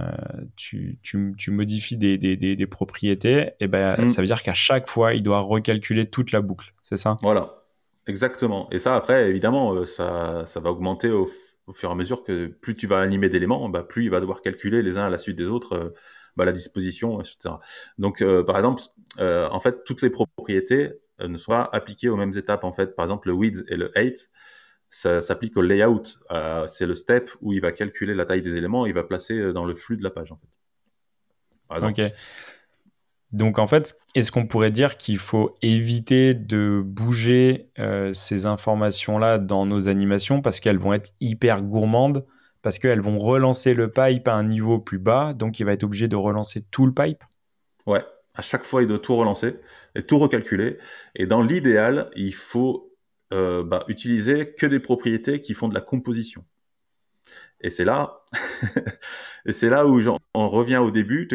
[0.55, 4.09] tu, tu, tu, modifies des, des, des, des propriétés, et eh ben, mm.
[4.11, 6.75] ça veut dire qu'à chaque fois, il doit recalculer toute la boucle.
[6.83, 7.17] C'est ça?
[7.23, 7.65] Voilà,
[8.07, 8.69] exactement.
[8.71, 11.27] Et ça, après, évidemment, euh, ça, ça va augmenter au,
[11.67, 14.21] au, fur et à mesure que plus tu vas animer d'éléments, bah, plus il va
[14.21, 15.73] devoir calculer les uns à la suite des autres.
[15.73, 15.95] Euh,
[16.37, 17.55] bah, la disposition, etc.
[17.97, 18.83] Donc, euh, par exemple,
[19.21, 22.65] en fait, toutes les propriétés, euh, ne soient appliqués aux mêmes étapes.
[22.65, 24.31] En fait, par exemple, le width et le height,
[24.91, 26.03] ça s'applique au layout.
[26.31, 29.35] Euh, c'est le step où il va calculer la taille des éléments, il va placer
[29.35, 30.33] euh, dans le flux de la page.
[30.33, 30.39] En
[31.81, 31.87] fait.
[31.87, 32.13] Ok.
[33.33, 37.69] Donc en fait, est-ce qu'on pourrait dire qu'il faut éviter de bouger
[38.13, 42.25] ces informations-là dans nos animations parce qu'elles vont être hyper gourmandes
[42.65, 45.85] parce qu'elles vont relancer le pipe à un niveau plus bas, donc il va être
[45.85, 47.23] obligé de relancer tout le pipe?
[47.87, 48.03] Ouais,
[48.35, 49.57] à chaque fois, il doit tout relancer
[49.95, 50.79] et tout recalculer.
[51.15, 52.93] Et dans l'idéal, il faut
[53.33, 56.45] euh, bah, utiliser que des propriétés qui font de la composition.
[57.61, 58.25] Et c'est là,
[59.47, 60.01] et c'est là où
[60.35, 61.29] on revient au début,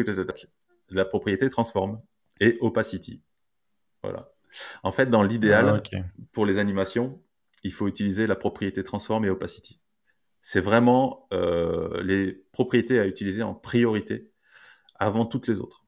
[0.90, 2.00] la propriété transforme
[2.38, 3.22] et opacity.
[4.02, 4.32] Voilà.
[4.82, 5.98] En fait, dans l'idéal, ah,
[6.32, 7.20] pour les animations,
[7.62, 9.80] il faut utiliser la propriété transform et opacity
[10.42, 14.30] c'est vraiment euh, les propriétés à utiliser en priorité
[14.98, 15.79] avant toutes les autres.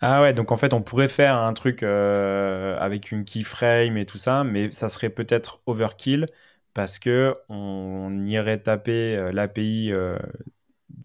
[0.00, 4.06] Ah ouais, donc en fait, on pourrait faire un truc euh, avec une keyframe et
[4.06, 6.26] tout ça, mais ça serait peut-être overkill
[6.74, 9.92] parce que on irait taper euh, l'API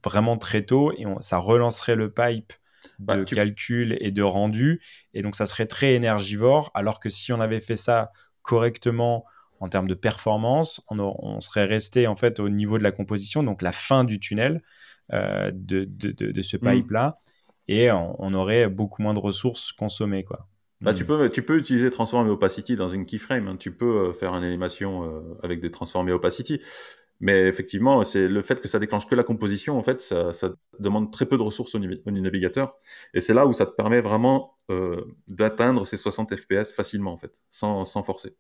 [0.04, 2.54] vraiment très tôt et ça relancerait le pipe
[3.00, 4.80] bah, de calcul et de rendu,
[5.14, 6.72] et donc ça serait très énergivore.
[6.74, 9.26] Alors que si on avait fait ça correctement
[9.60, 13.62] en termes de performance, on, serait resté en fait au niveau de la composition, donc
[13.62, 14.62] la fin du tunnel
[15.14, 16.60] euh, de, de, ce mm.
[16.60, 17.18] pipe-là,
[17.68, 20.24] et on, aurait beaucoup moins de ressources consommées.
[20.24, 20.48] Quoi.
[20.82, 21.08] Bah, tu, mm.
[21.08, 23.58] peux, tu peux utiliser Transform et Opacity dans une keyframe, hein.
[23.58, 26.62] tu peux euh, faire une animation euh, avec des Transform et Opacity,
[27.20, 30.32] mais effectivement, c'est le fait que ça déclenche que la composition, en fait, ça,
[30.80, 32.76] demande très peu de ressources au, au navigateur,
[33.14, 34.58] et c'est là où ça te permet vraiment
[35.28, 38.36] d'atteindre ces 60 fps facilement, en fait, sans, sans forcer.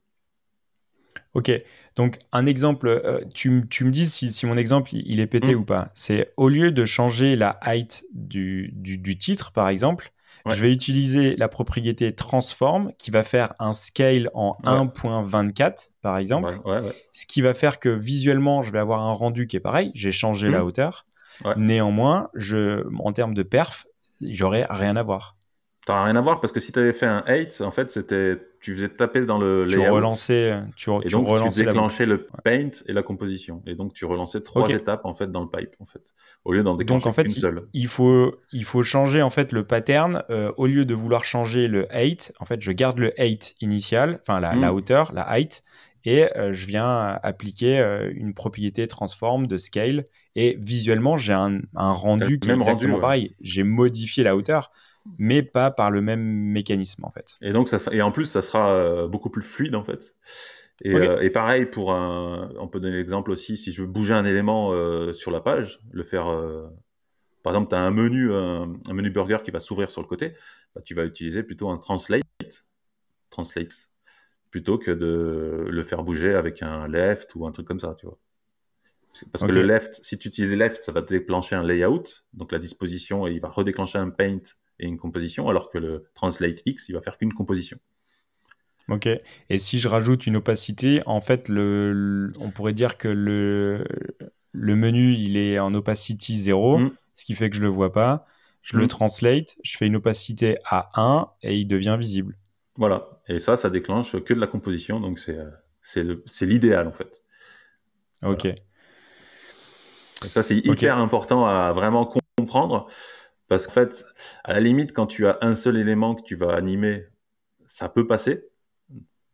[1.33, 1.49] Ok,
[1.95, 5.59] donc un exemple, euh, tu, tu, me dis si, mon exemple il, est pété mm.
[5.59, 5.89] ou pas.
[5.93, 10.11] C'est au lieu de changer la height du, du, titre, par exemple,
[10.45, 16.59] je vais utiliser la propriété transform qui va faire un scale en 1.24, par exemple.
[17.13, 19.91] ce qui va faire que visuellement, je vais avoir un rendu qui est pareil.
[19.93, 20.65] J'ai changé la mm.
[20.65, 21.05] hauteur.
[21.55, 23.85] Néanmoins, je, en termes de perf,
[24.21, 25.37] j'aurais rien à voir.
[25.85, 28.37] T'as rien à voir parce que si tu avais fait un 8, en fait, c'était
[28.59, 32.93] tu faisais taper dans le tu relançais, tu, et donc tu déclenchais le paint et
[32.93, 36.01] la composition et donc tu relançais trois étapes en fait dans le pipe en fait
[36.45, 37.67] au lieu d'en déclencher donc, en fait, seule.
[37.73, 41.67] Il faut il faut changer en fait le pattern euh, au lieu de vouloir changer
[41.67, 44.75] le 8, en fait, je garde le 8 initial, enfin la, la, hmm.
[44.75, 45.63] hauteur, la height
[46.05, 51.59] et euh, je viens appliquer euh, une propriété transform de scale et visuellement j'ai un,
[51.75, 53.35] un, rendu qui est exactement pareil.
[53.41, 54.71] J'ai modifié la hauteur
[55.17, 57.37] mais pas par le même mécanisme en fait.
[57.41, 60.15] Et donc ça et en plus ça sera euh, beaucoup plus fluide en fait.
[60.83, 64.13] Et, euh, et pareil pour un, on peut donner l'exemple aussi si je veux bouger
[64.13, 66.25] un élément euh, sur la page, le faire.
[67.43, 70.33] par exemple, tu as un menu, un, menu burger qui va s'ouvrir sur le côté,
[70.75, 72.23] bah, tu vas utiliser plutôt un translate,
[73.29, 73.90] translate,
[74.51, 78.05] plutôt que de le faire bouger avec un left ou un truc comme ça, tu
[78.05, 78.19] vois.
[79.31, 82.59] Parce que le left, si tu utilises left, ça va déclencher un layout, donc la
[82.59, 84.39] disposition, et il va redéclencher un paint
[84.79, 87.77] et une composition, alors que le Translate X, il va faire qu'une composition.
[88.87, 89.07] Ok.
[89.49, 93.85] Et si je rajoute une opacité, en fait, le, on pourrait dire que le,
[94.51, 96.91] le menu, il est en opacity 0, mm.
[97.13, 98.25] ce qui fait que je ne le vois pas.
[98.61, 98.87] Je le mm.
[98.87, 102.37] translate, je fais une opacité à 1 et il devient visible.
[102.81, 103.21] Voilà.
[103.27, 105.37] Et ça, ça déclenche que de la composition, donc c'est
[105.83, 107.21] c'est l'idéal en fait.
[108.23, 108.47] Ok.
[110.23, 112.87] ça, c'est hyper important à vraiment comprendre
[113.47, 114.03] parce qu'en fait,
[114.43, 117.05] à la limite, quand tu as un seul élément que tu vas animer,
[117.67, 118.49] ça peut passer,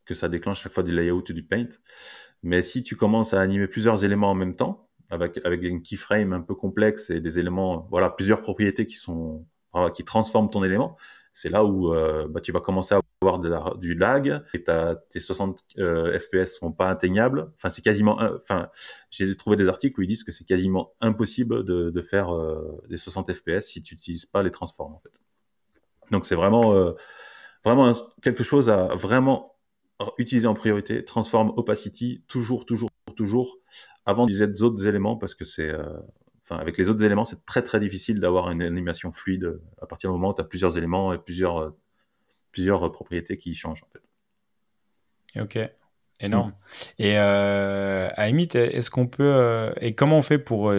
[0.04, 1.70] que ça déclenche chaque fois du layout ou du paint.
[2.44, 6.34] Mais si tu commences à animer plusieurs éléments en même temps, avec, avec une keyframe
[6.34, 9.46] un peu complexe et des éléments, voilà, plusieurs propriétés qui sont,
[9.96, 10.98] qui transforment ton élément,
[11.38, 15.64] c'est là où euh, bah, tu vas commencer à avoir du lag et tes 60
[15.78, 17.52] euh, FPS sont pas atteignables.
[17.58, 18.70] Enfin, c'est quasiment, enfin,
[19.12, 22.82] j'ai trouvé des articles où ils disent que c'est quasiment impossible de, de faire euh,
[22.90, 24.96] des 60 FPS si tu n'utilises pas les transforms.
[24.96, 25.12] En fait.
[26.10, 26.94] Donc c'est vraiment, euh,
[27.64, 29.58] vraiment quelque chose à vraiment
[30.18, 31.06] utiliser en priorité.
[31.06, 33.60] Transform opacity toujours, toujours, toujours
[34.08, 35.86] avant d'utiliser autres éléments parce que c'est euh,
[36.50, 39.86] enfin, avec les autres éléments, c'est très très difficile d'avoir une animation fluide euh, à
[39.86, 41.78] partir du moment où tu as plusieurs éléments et plusieurs, euh,
[42.52, 43.84] plusieurs euh, propriétés qui changent.
[43.84, 45.42] En fait.
[45.42, 45.72] Ok,
[46.22, 46.50] énorme.
[46.50, 46.54] Mm.
[47.00, 49.72] Et euh, à limite, est-ce qu'on peut.
[49.82, 50.74] et comment on fait pour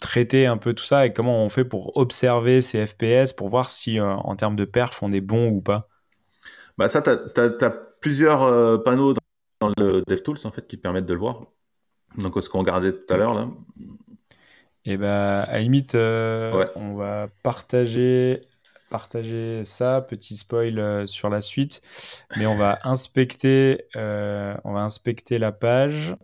[0.00, 3.70] traiter un peu tout ça et comment on fait pour observer ces FPS pour voir
[3.70, 5.88] si en termes de perf on est bon ou pas?
[6.78, 9.12] Bah Ça, tu as, plusieurs panneaux
[9.60, 11.42] dans, le DevTools en fait, qui permettent de le voir.
[12.16, 13.48] Donc, ce qu'on regardait tout à l'heure, là,
[14.84, 18.40] et bah, à la limite, euh, on va partager,
[18.88, 21.82] partager ça, petit spoil euh, sur la suite.
[22.36, 26.16] Mais on va inspecter, euh, on va inspecter la page.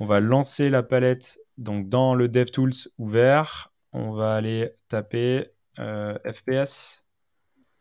[0.00, 3.72] On va lancer la palette donc dans le DevTools ouvert.
[3.92, 7.04] On va aller taper FPS.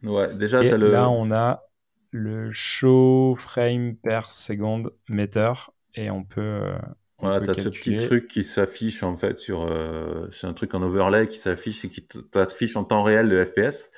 [0.04, 1.64] Ouais, déjà, Et là, on a
[2.12, 5.54] le show frame per second meter
[5.96, 6.68] et on peut
[7.24, 9.68] Voilà, tu as ce petit truc qui s'affiche en fait sur.
[10.32, 13.90] c'est un truc en overlay qui s'affiche et qui t'affiche en temps réel le FPS.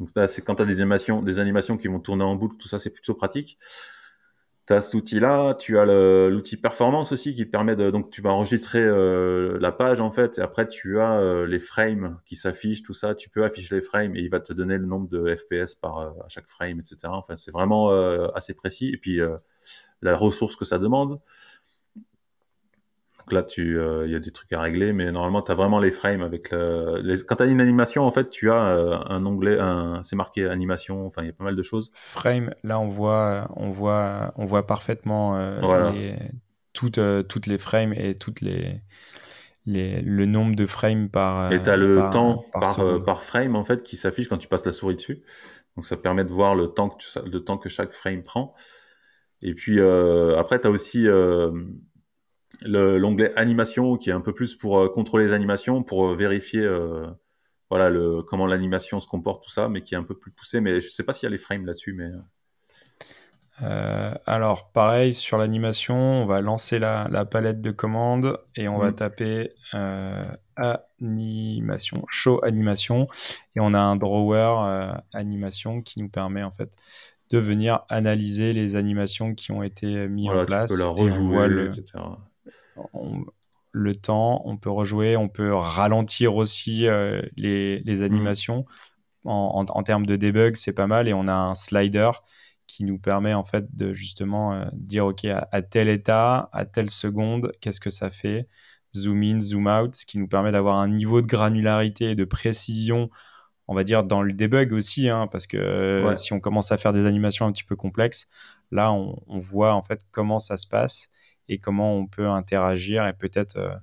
[0.00, 2.68] Donc, c'est quand tu as des animations, des animations qui vont tourner en boucle, tout
[2.68, 3.58] ça, c'est plutôt pratique
[4.68, 5.86] tu as cet outil-là, tu as
[6.28, 10.10] l'outil performance aussi qui te permet de donc tu vas enregistrer euh, la page en
[10.10, 13.76] fait et après tu as euh, les frames qui s'affichent tout ça, tu peux afficher
[13.76, 16.48] les frames et il va te donner le nombre de FPS par euh, à chaque
[16.48, 16.98] frame etc.
[17.04, 17.88] Enfin c'est vraiment
[18.34, 19.20] assez précis et puis
[20.02, 21.18] la ressource que ça demande
[23.32, 25.78] là, tu, euh, il y a des trucs à régler, mais normalement, tu as vraiment
[25.78, 29.24] les frames avec le, quand tu as une animation, en fait, tu as euh, un
[29.26, 31.90] onglet, un, c'est marqué animation, enfin, il y a pas mal de choses.
[31.94, 36.16] Frame, là, on voit, on voit, on voit parfaitement euh,
[36.72, 38.80] toutes, toutes les frames et toutes les,
[39.66, 41.52] les, le nombre de frames par.
[41.52, 44.66] Et tu as le temps par, par, frame, en fait, qui s'affiche quand tu passes
[44.66, 45.22] la souris dessus.
[45.76, 48.54] Donc, ça permet de voir le temps que, le temps que chaque frame prend.
[49.42, 51.06] Et puis, après, tu as aussi
[52.62, 56.60] l'onglet animation qui est un peu plus pour euh, contrôler les animations, pour euh, vérifier
[56.60, 57.06] euh,
[57.70, 60.60] voilà le, comment l'animation se comporte, tout ça, mais qui est un peu plus poussé.
[60.60, 62.10] Mais je sais pas s'il y a les frames là-dessus, mais.
[64.26, 68.92] alors, pareil, sur l'animation, on va lancer la, la, palette de commandes et on va
[68.92, 68.94] mm.
[68.94, 69.50] taper
[70.56, 73.06] animation, show animation,
[73.54, 76.74] et on a un drawer animation qui nous permet en fait
[77.30, 80.70] de venir analyser les animations qui ont été mises en place.
[80.70, 81.98] Tu peux la rejouer, le, etc
[83.72, 88.02] le temps, on peut rejouer, on peut ralentir aussi euh, les, mmh.
[88.02, 88.64] animations.
[89.24, 92.10] En, termes de debug, c'est pas mal et on a un slider
[92.66, 96.88] qui nous permet en fait de justement euh, dire ok à, tel état, à telle
[96.88, 98.48] seconde, qu'est-ce que ça fait,
[98.96, 102.24] zoom in, zoom out, ce qui nous permet d'avoir un niveau de granularité et de
[102.24, 103.10] précision,
[103.66, 106.78] on va dire dans le debug aussi, hein, parce que euh, si on commence à
[106.78, 108.28] faire des animations un petit peu complexes,
[108.70, 111.10] là on, on voit en fait comment ça se passe
[111.48, 113.74] et comment on peut interagir et peut-être euh,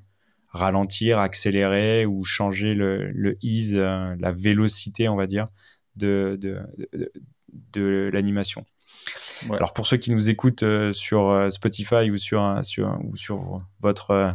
[0.49, 5.47] ralentir, accélérer ou changer le, le ease, euh, la vélocité, on va dire,
[5.95, 6.59] de, de,
[7.73, 8.65] de, l'animation.
[9.51, 14.33] Alors pour ceux qui nous écoutent euh, sur Spotify ou sur, sur, ou sur votre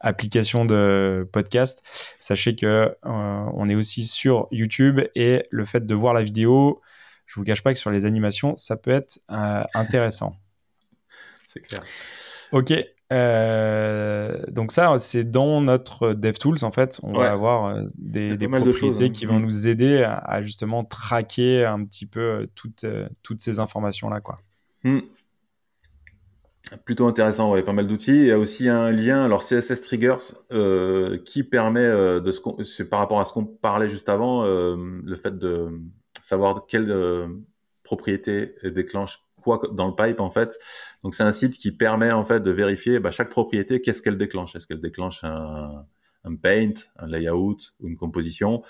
[0.00, 6.12] application de podcast, sachez que on est aussi sur YouTube et le fait de voir
[6.12, 6.82] la vidéo,
[7.26, 10.36] je vous cache pas que sur les animations, ça peut être intéressant.
[11.46, 11.82] C'est clair.
[12.54, 12.72] Ok.
[13.12, 17.00] Euh, donc ça, c'est dans notre DevTools en fait.
[17.02, 19.42] On va avoir euh, des, propriétés qui vont mm.
[19.42, 22.86] nous aider à, justement traquer un petit peu euh, toutes,
[23.24, 24.36] toutes ces informations là, quoi.
[24.84, 25.00] Mm.
[26.84, 28.12] Plutôt intéressant, ouais, pas mal d'outils.
[28.12, 30.16] Il y a aussi un lien, alors CSS Triggers,
[31.24, 32.32] qui permet de
[32.62, 35.78] ce par rapport à ce qu'on parlait juste avant, le fait de
[36.22, 37.28] savoir quelle
[37.82, 40.58] propriété déclenche quoi dans le pipe en fait.
[41.04, 44.16] Donc c'est un site qui permet en fait de vérifier bah, chaque propriété, qu'est-ce qu'elle
[44.16, 44.56] déclenche.
[44.56, 45.86] Est-ce qu'elle déclenche un,
[46.42, 48.62] paint, un layout ou une composition?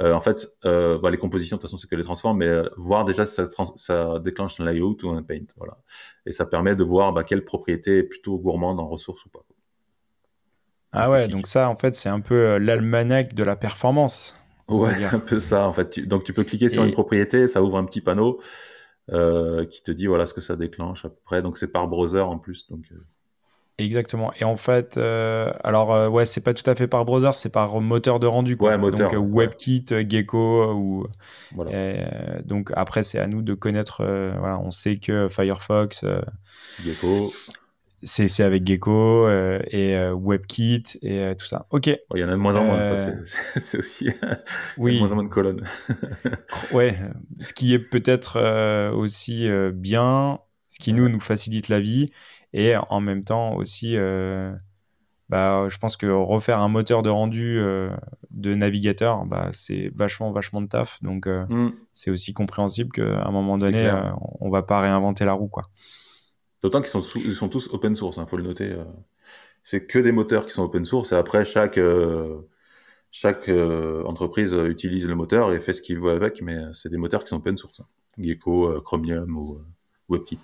[0.00, 2.46] Euh, En fait, euh, bah, les compositions de toute façon c'est que les transforme, mais
[2.46, 3.40] euh, voir déjà si
[3.76, 5.78] ça, déclenche un layout ou un paint, voilà.
[6.26, 9.40] Et ça permet de voir bah, quelle propriété est plutôt gourmande en ressources ou pas.
[10.92, 14.36] Ah ouais, donc ça en fait c'est un peu l'almanach de la performance.
[14.68, 16.00] Ouais, c'est un peu ça en fait.
[16.06, 18.40] donc tu peux cliquer sur une propriété, ça ouvre un petit panneau
[19.66, 21.42] qui te dit voilà ce que ça déclenche à peu près.
[21.42, 22.68] Donc c'est par browser en plus.
[22.70, 22.96] Donc, euh.
[23.78, 24.30] Exactement.
[24.38, 27.80] Et en fait, euh, alors ouais, c'est pas tout à fait par browser, c'est par
[27.80, 28.56] moteur de rendu.
[28.56, 28.76] Quoi.
[28.76, 31.06] moteur, donc WebKit, Gecko ou.
[32.44, 34.04] donc après, c'est à nous de connaître.
[34.38, 36.04] voilà, on sait que Firefox.
[36.84, 37.32] Gecko
[38.02, 41.66] c'est avec Gecko euh, et euh, WebKit et euh, tout ça.
[41.70, 41.86] Ok.
[41.86, 42.96] Il y en a de moins en moins, ça
[43.56, 44.08] c'est aussi
[44.78, 44.94] oui.
[44.94, 45.64] de moins en moins de colonnes.
[46.72, 46.98] ouais,
[47.38, 50.38] ce qui est peut-être aussi bien,
[50.68, 52.06] ce qui nous nous facilite la vie
[52.52, 53.96] et en même temps aussi,
[55.28, 57.60] bah, je pense que refaire un moteur de rendu
[58.30, 61.70] de navigateur, bah, c'est vachement vachement de taf, donc mm.
[61.92, 63.92] c'est aussi compréhensible qu'à un moment donné,
[64.40, 65.62] on va pas réinventer la roue quoi.
[66.62, 68.72] D'autant qu'ils sont, ils sont tous open source, il hein, faut le noter.
[68.72, 68.84] Euh.
[69.62, 72.38] C'est que des moteurs qui sont open source et après chaque euh,
[73.10, 76.96] chaque euh, entreprise utilise le moteur et fait ce qu'il veut avec, mais c'est des
[76.96, 77.80] moteurs qui sont open source.
[77.80, 77.86] Hein.
[78.18, 79.58] Gecko, Chromium ou
[80.08, 80.38] WebKit.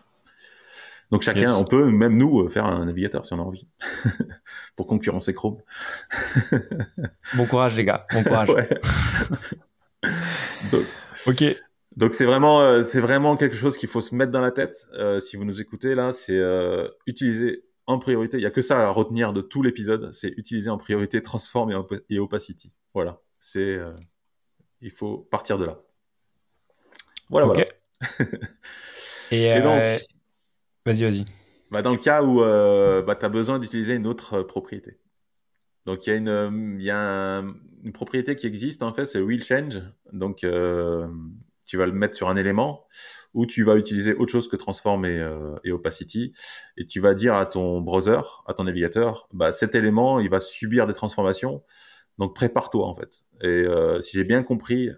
[1.10, 3.66] Donc chacun, on peut même nous faire un navigateur si on a envie,
[4.76, 5.58] pour concurrencer Chrome.
[7.34, 8.48] bon courage les gars, bon courage.
[11.26, 11.44] ok.
[11.96, 14.86] Donc c'est vraiment, euh, c'est vraiment quelque chose qu'il faut se mettre dans la tête.
[14.92, 18.36] Euh, si vous nous écoutez là, c'est euh, utiliser en priorité.
[18.36, 20.12] Il y a que ça à retenir de tout l'épisode.
[20.12, 21.70] C'est utiliser en priorité Transform
[22.10, 22.72] et, Opacity.
[22.92, 23.20] Voilà.
[23.38, 23.78] C'est,
[24.80, 25.80] il faut partir de là.
[27.30, 27.64] Voilà, voilà.
[29.30, 29.80] et, donc,
[30.84, 31.24] vas-y, vas-y.
[31.70, 34.98] bah, Dans le cas où bah, tu as besoin d'utiliser une autre propriété.
[35.86, 37.44] Donc il y a une, y a
[37.84, 39.80] une propriété qui existe en fait, c'est wheel change.
[40.12, 40.44] Donc
[41.66, 42.86] tu vas le mettre sur un élément
[43.34, 46.32] où tu vas utiliser autre chose que transform et, euh, et, opacity
[46.76, 50.40] et tu vas dire à ton browser, à ton navigateur, bah, cet élément il va
[50.40, 51.62] subir des transformations,
[52.18, 53.22] donc prépare-toi en fait.
[53.42, 54.90] Et euh, si j'ai bien compris,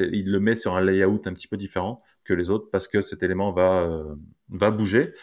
[0.00, 3.00] il le met sur un layout un petit peu différent que les autres parce que
[3.00, 4.14] cet élément va euh,
[4.50, 5.14] va bouger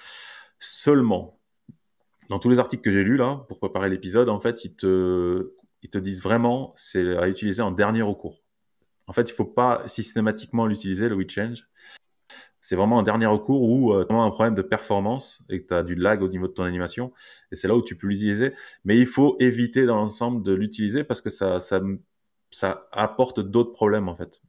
[0.59, 1.39] seulement.
[2.29, 5.53] Dans tous les articles que j'ai lus là pour préparer l'épisode, en fait, ils te
[5.83, 8.44] ils te disent vraiment c'est à utiliser en dernier recours.
[9.07, 11.67] En fait, il faut pas systématiquement l'utiliser, le change.
[12.61, 15.67] C'est vraiment un dernier recours où euh, tu as un problème de performance et que
[15.67, 17.13] tu as du lag au niveau de ton animation.
[17.51, 18.53] Et c'est là où tu peux l'utiliser.
[18.85, 21.79] Mais il faut éviter dans l'ensemble de l'utiliser parce que ça, ça,
[22.49, 24.41] ça apporte d'autres problèmes, en fait.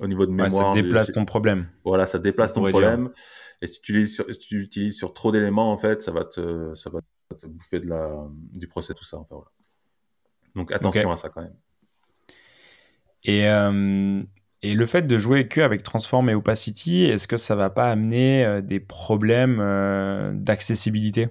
[0.00, 0.74] Au niveau de mémoire.
[0.74, 1.68] ça déplace ton problème.
[1.84, 3.10] Voilà, ça déplace ton problème.
[3.60, 6.24] Et si tu utilises sur, si tu utilises sur trop d'éléments, en fait, ça va
[6.24, 7.00] te, ça va
[7.38, 9.18] te bouffer de la, du procès, tout ça.
[9.18, 9.50] Enfin, voilà.
[10.56, 11.56] Donc attention à ça quand même.
[13.24, 14.22] Et, euh,
[14.62, 17.90] et le fait de jouer que avec Transform et Opacity, est-ce que ça va pas
[17.90, 21.28] amener euh, des problèmes euh, d'accessibilité?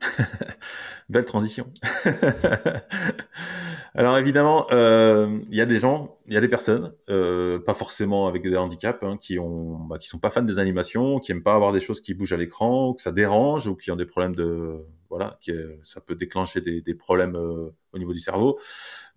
[1.08, 1.66] Belle transition.
[3.94, 8.26] Alors évidemment, euh, il y a des gens, il y a des personnes, pas forcément
[8.26, 11.42] avec des handicaps, hein, qui ont, bah, qui sont pas fans des animations, qui aiment
[11.42, 13.96] pas avoir des choses qui bougent à l'écran, ou que ça dérange, ou qui ont
[13.96, 14.78] des problèmes de,
[15.12, 15.52] voilà, qui,
[15.82, 18.58] ça peut déclencher des, problèmes euh, au niveau du cerveau.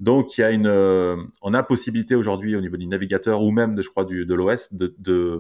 [0.02, 3.50] Donc il y a une, euh, on a possibilité aujourd'hui au niveau du navigateur ou
[3.50, 5.40] même de, je crois, du, de l'OS de, de,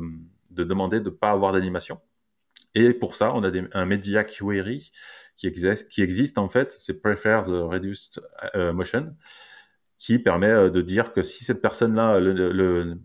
[0.51, 1.99] de demander de pas avoir d'animation.
[2.74, 4.91] Et pour ça, on a un media query
[5.36, 8.24] qui existe, qui existe en fait, c'est Prefers Reduced
[8.56, 9.14] euh, Motion,
[9.97, 12.22] qui permet de dire que si cette personne-là,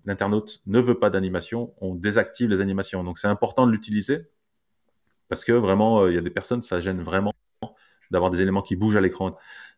[0.05, 3.03] l'internaute, ne veut pas d'animation, on désactive les animations.
[3.03, 4.29] Donc c'est important de l'utiliser
[5.29, 7.33] parce que vraiment, il y a des personnes, ça gêne vraiment
[8.11, 9.37] d'avoir des éléments qui bougent à l'écran.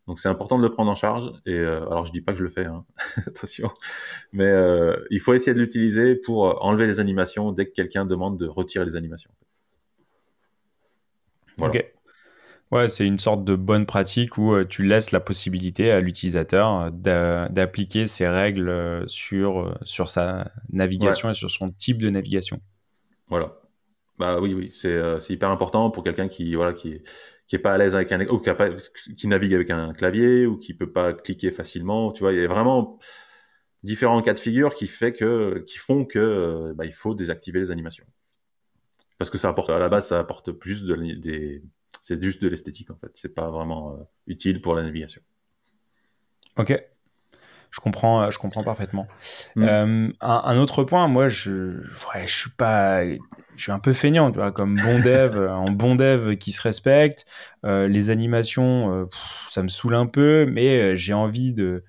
[0.09, 1.33] Donc c'est important de le prendre en charge.
[1.47, 2.85] Et alors je dis pas que je le fais, hein.
[3.27, 3.71] attention,
[4.33, 4.51] mais
[5.11, 8.85] il faut essayer de l'utiliser pour enlever les animations dès que quelqu'un demande de retirer
[8.85, 9.31] les animations.
[11.59, 11.85] Ok.
[12.73, 16.91] Ouais, c'est une sorte de bonne pratique où euh, tu laisses la possibilité à l'utilisateur
[17.07, 22.61] euh, d'appliquer ses règles euh, sur, sur sa navigation et sur son type de navigation.
[23.29, 23.59] Voilà.
[24.19, 27.03] Bah oui, oui, c'est hyper important pour quelqu'un qui voilà qui
[27.53, 28.51] qui est pas à l'aise avec un ou qui,
[29.15, 32.11] qui, navigue avec un clavier ou qui peut pas cliquer facilement.
[32.11, 32.99] Tu vois, il y a vraiment
[33.83, 37.71] différents cas de figure qui fait que qui font que bah, il faut désactiver les
[37.71, 38.07] animations
[39.19, 41.63] parce que ça apporte à la base ça apporte plus de, des
[42.01, 43.11] c'est juste de l'esthétique en fait.
[43.13, 45.21] C'est pas vraiment euh, utile pour la navigation.
[46.57, 46.83] Ok.
[47.71, 49.07] Je comprends, je comprends parfaitement.
[49.57, 49.63] Mm.
[49.63, 53.03] Euh, un, autre point, moi, je, je suis pas,
[53.57, 56.63] je suis un peu feignant, tu vois, comme bon dev, en bon dev qui se
[56.63, 57.27] respecte.
[57.65, 59.09] Euh, les animations,
[59.49, 61.85] ça me saoule un peu, mais j'ai envie de,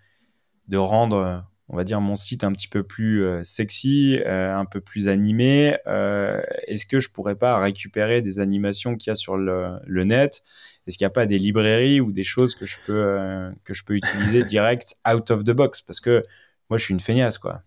[0.68, 4.66] de rendre on va dire, mon site un petit peu plus euh, sexy, euh, un
[4.66, 5.76] peu plus animé.
[5.88, 10.44] Euh, est-ce que je pourrais pas récupérer des animations qu'il y a sur le, net?
[10.86, 13.84] Est-ce qu'il n'y a pas des librairies ou des choses que je peux, que je
[13.84, 15.82] peux utiliser direct out of the box?
[15.82, 16.22] Parce que
[16.70, 17.62] moi, je suis une feignasse, quoi.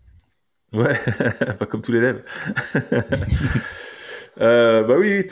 [0.73, 0.95] Ouais,
[1.59, 2.23] pas comme tous les devs.
[4.39, 5.23] Euh, bah oui,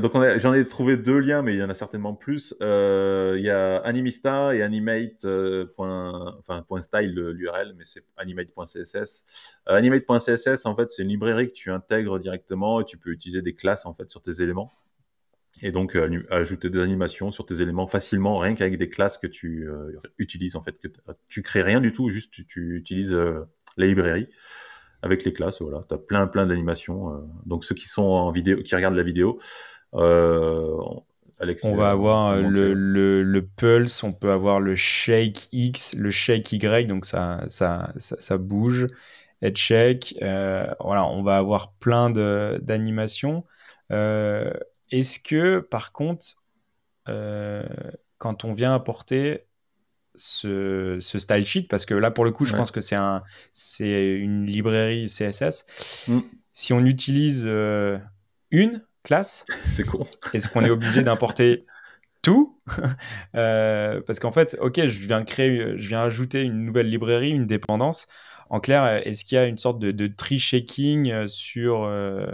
[0.00, 2.54] donc j'en ai trouvé deux liens, mais il y en a certainement plus.
[2.62, 5.24] Euh, il y a Animista et Animate.
[5.24, 9.58] Euh, enfin, point .style l'URL, mais c'est animate.css.
[9.68, 13.42] Euh, animate.css, en fait, c'est une librairie que tu intègres directement et tu peux utiliser
[13.42, 14.72] des classes en fait sur tes éléments
[15.62, 15.96] et donc
[16.30, 19.66] ajouter des animations sur tes éléments facilement, rien qu'avec des classes que tu
[20.18, 20.78] utilises en fait.
[20.78, 20.88] Que
[21.28, 24.28] tu crées rien du tout, juste tu, tu utilises la librairie
[25.02, 25.60] avec les classes.
[25.60, 27.12] Voilà, tu as plein plein d'animations.
[27.12, 27.18] Euh.
[27.44, 29.38] donc ceux qui sont en vidéo, qui regardent la vidéo,
[29.94, 30.76] euh,
[31.64, 36.50] on va avoir le, le, le, pulse, on peut avoir le shake X, le shake
[36.52, 38.86] Y, donc ça, ça, ça, bouge.
[39.42, 43.44] Head shake, euh, voilà, on va avoir plein d'animations.
[43.90, 46.36] Est-ce que par contre,
[47.04, 49.45] quand on vient apporter
[50.16, 54.14] ce, style sheet parce que là pour le coup je pense que c'est un c'est
[54.14, 55.64] une librairie CSS
[56.08, 56.20] mm.
[56.52, 57.98] si on utilise euh,
[58.50, 60.06] une classe c'est con.
[60.32, 61.66] est-ce qu'on est obligé d'importer
[62.22, 62.58] tout?
[63.36, 67.46] Euh, parce qu'en fait ok je viens créer je viens ajouter une nouvelle librairie une
[67.46, 68.06] dépendance.
[68.48, 72.26] En clair est-ce qu'il y a une sorte de, de tree shaking sur euh,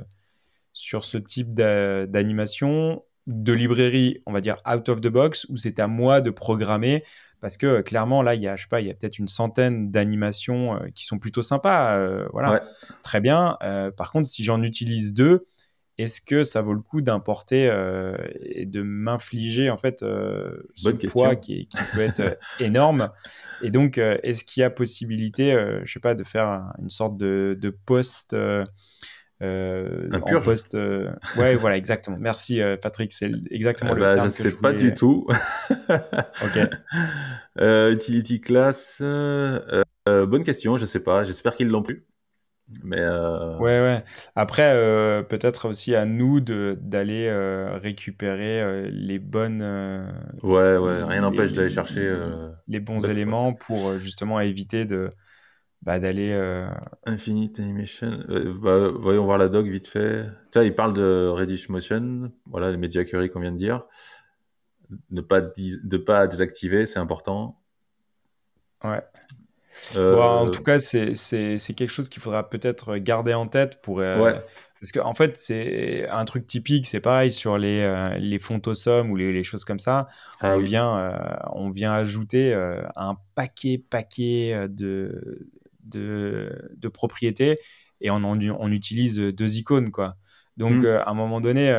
[0.73, 5.79] sur ce type d'animation de librairie, on va dire out of the box, où c'est
[5.79, 7.05] à moi de programmer
[7.43, 9.19] parce que euh, clairement là il y a je sais pas il y a peut-être
[9.19, 12.63] une centaine d'animations euh, qui sont plutôt sympas euh, voilà.
[13.03, 13.59] Très bien.
[13.97, 15.45] Par contre si j'en utilise deux
[15.99, 17.65] est-ce que ça vaut le coup d'importer
[18.41, 23.11] et de m'infliger en fait ce poids qui, peut être énorme?
[23.61, 25.53] Et donc, est-ce qu'il y a possibilité,
[25.85, 28.35] je sais pas, de faire une sorte de, de post
[29.43, 30.45] un purge.
[30.45, 30.77] post,
[31.37, 32.17] ouais, voilà, exactement.
[32.19, 35.27] Merci Patrick, c'est exactement le bah, terme Je sais pas du tout.
[35.91, 36.69] ok.
[37.59, 41.25] utility class, bonne question, je sais pas.
[41.25, 42.07] J'espère qu'ils l'ont plus.
[42.83, 44.05] Mais euh, Ouais, ouais.
[44.35, 49.63] Après, euh, peut-être aussi à nous d'aller euh, récupérer les bonnes.
[50.43, 51.03] ouais, ouais.
[51.05, 52.13] Rien n'empêche d'aller chercher
[52.69, 55.11] les bons éléments pour justement éviter de
[55.83, 56.33] bah, d'aller.
[57.05, 58.25] Infinite Animation.
[58.61, 60.27] Bah, voyons voir la doc vite fait.
[60.53, 62.33] Ça, il parle de Reddish Motion.
[62.47, 63.85] Voilà, les Media Query qu'on vient de dire.
[65.11, 67.59] Ne pas, de pas désactiver, c'est important.
[68.85, 69.03] Ouais.
[69.97, 71.15] Euh, en tout cas, c'est
[71.75, 74.01] quelque chose qu'il faudra peut-être garder en tête pour.
[74.01, 74.35] Euh,
[74.81, 78.39] parce qu'en en fait, c'est un truc typique, c'est pareil sur les, euh, les
[79.09, 80.09] ou les, les, choses comme ça.
[80.41, 81.17] Ah on, vient, euh,
[81.53, 82.53] on vient ajouter
[82.97, 85.49] un paquet, paquet de,
[85.93, 87.59] de, de, propriétés
[88.01, 89.91] et on, on utilise deux icônes.
[89.91, 90.17] quoi.
[90.57, 90.87] Donc, mmh.
[90.87, 91.73] à un moment donné,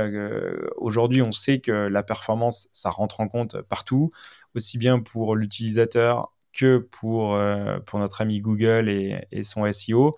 [0.77, 4.11] aujourd'hui, on sait que la performance, ça rentre en compte partout,
[4.55, 10.15] aussi bien pour l'utilisateur que pour, euh, pour notre ami Google et, et son SEO,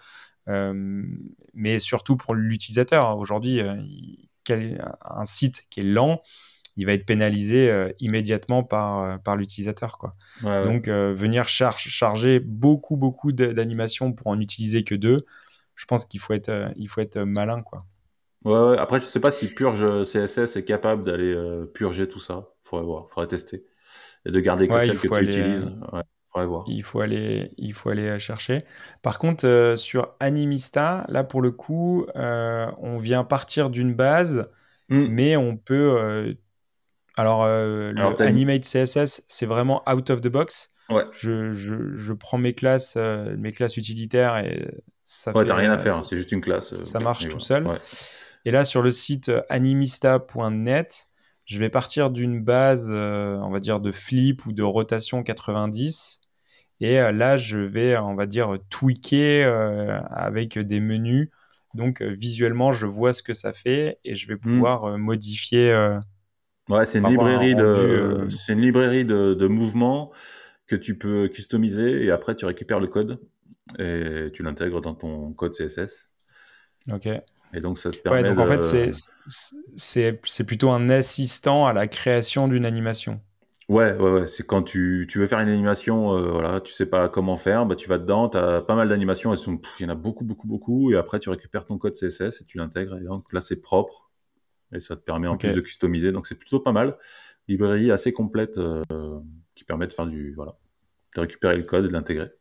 [0.48, 1.04] euh,
[1.54, 3.18] mais surtout pour l'utilisateur.
[3.18, 3.76] Aujourd'hui, euh,
[5.02, 6.22] un site qui est lent,
[6.76, 9.98] il va être pénalisé immédiatement par, par l'utilisateur.
[9.98, 10.16] Quoi.
[10.44, 15.18] Donc, venir charger beaucoup, beaucoup d'animations pour en utiliser que deux,
[15.76, 17.62] je pense qu'il faut être, il faut être malin.
[17.62, 17.80] Quoi.
[18.44, 21.36] Ouais, Après, je ne sais pas si Purge CSS est capable d'aller
[21.74, 22.50] purger tout ça.
[22.66, 23.66] Il faudrait voir, il faudrait tester.
[24.26, 25.72] Et de garder que celles que tu utilises.
[26.68, 28.66] Il faut aller, il faut aller euh, chercher.
[29.02, 34.50] Par contre, euh, sur Animista, là pour le coup, euh, on vient partir d'une base,
[34.90, 35.08] hmm.
[35.10, 36.36] mais on peut.
[37.18, 40.72] Alors, le Animate CSS, c'est vraiment out of the box.
[40.90, 41.04] Ouais.
[41.12, 44.72] Je, je, je, prends mes classes, mes classes utilitaires et
[45.04, 46.84] ça ouais, t'as rien à faire, hein, c'est juste une classe.
[46.84, 47.66] Ça marche tout seul.
[48.46, 51.08] Et là, sur le site animista.net,
[51.46, 56.22] je vais partir d'une base, on va dire, de flip ou de rotation 90
[56.82, 61.30] et euh, là, je vais, on va dire, tweaker euh, avec des menus.
[61.74, 64.40] Donc, euh, visuellement, je vois ce que ça fait et je vais hmm.
[64.40, 65.74] pouvoir modifier.
[66.70, 70.12] Ouais, c'est une, librairie de, c'est une librairie de, de mouvements
[70.68, 73.20] que tu peux customiser et après, tu récupères le code
[73.80, 76.12] et tu l'intègres dans ton code CSS.
[76.92, 77.08] Ok.
[77.54, 78.22] Et donc, ça te permet.
[78.22, 78.94] Ouais, donc en fait,
[79.76, 83.22] c'est plutôt un assistant à la création d'une animation.
[83.68, 84.28] Ouais, ouais, ouais.
[84.28, 87.66] C'est quand tu, tu veux faire une animation, euh, voilà, tu sais pas comment faire,
[87.66, 90.48] bah tu vas dedans, tu as pas mal d'animations, il y en a beaucoup, beaucoup,
[90.48, 93.56] beaucoup, et après tu récupères ton code CSS et tu l'intègres, et donc là c'est
[93.56, 94.05] propre,
[94.74, 96.98] et ça te permet en plus de customiser, donc c'est plutôt pas mal.
[97.48, 98.82] Librairie assez complète euh,
[99.54, 100.58] qui permet de faire du, voilà,
[101.16, 102.32] de récupérer le code et de l'intégrer.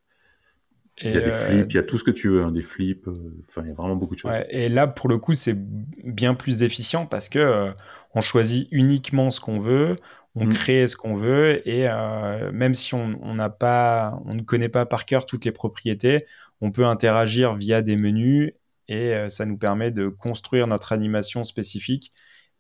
[1.03, 2.53] il y a des euh, flips, il y a tout ce que tu veux, hein,
[2.53, 3.09] des flips,
[3.49, 4.31] enfin il y a vraiment beaucoup de choses.
[4.31, 7.73] Ouais, et là pour le coup c'est bien plus efficient parce que
[8.15, 9.97] on choisit uniquement ce qu'on veut,
[10.35, 10.53] on mm.
[10.53, 14.87] crée ce qu'on veut et euh, même si on n'a pas, on ne connaît pas
[14.87, 16.27] par cœur toutes les propriétés,
[16.61, 18.53] on peut interagir via des menus
[18.89, 22.13] et euh, ça nous permet de construire notre animation spécifique.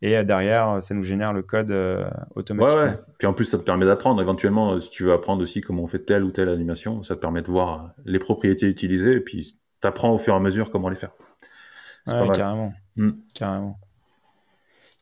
[0.02, 1.70] Et euh, derrière, ça nous génère le code
[2.34, 2.82] automatiquement.
[2.82, 2.98] Ouais, ouais.
[3.18, 4.20] Puis en plus, ça te permet d'apprendre.
[4.20, 7.20] Éventuellement, si tu veux apprendre aussi comment on fait telle ou telle animation, ça te
[7.20, 10.70] permet de voir les propriétés utilisées et puis tu apprends au fur et à mesure
[10.70, 11.12] comment les faire.
[12.06, 12.74] Ouais, carrément.
[12.96, 13.10] Mm.
[13.34, 13.78] Carrément.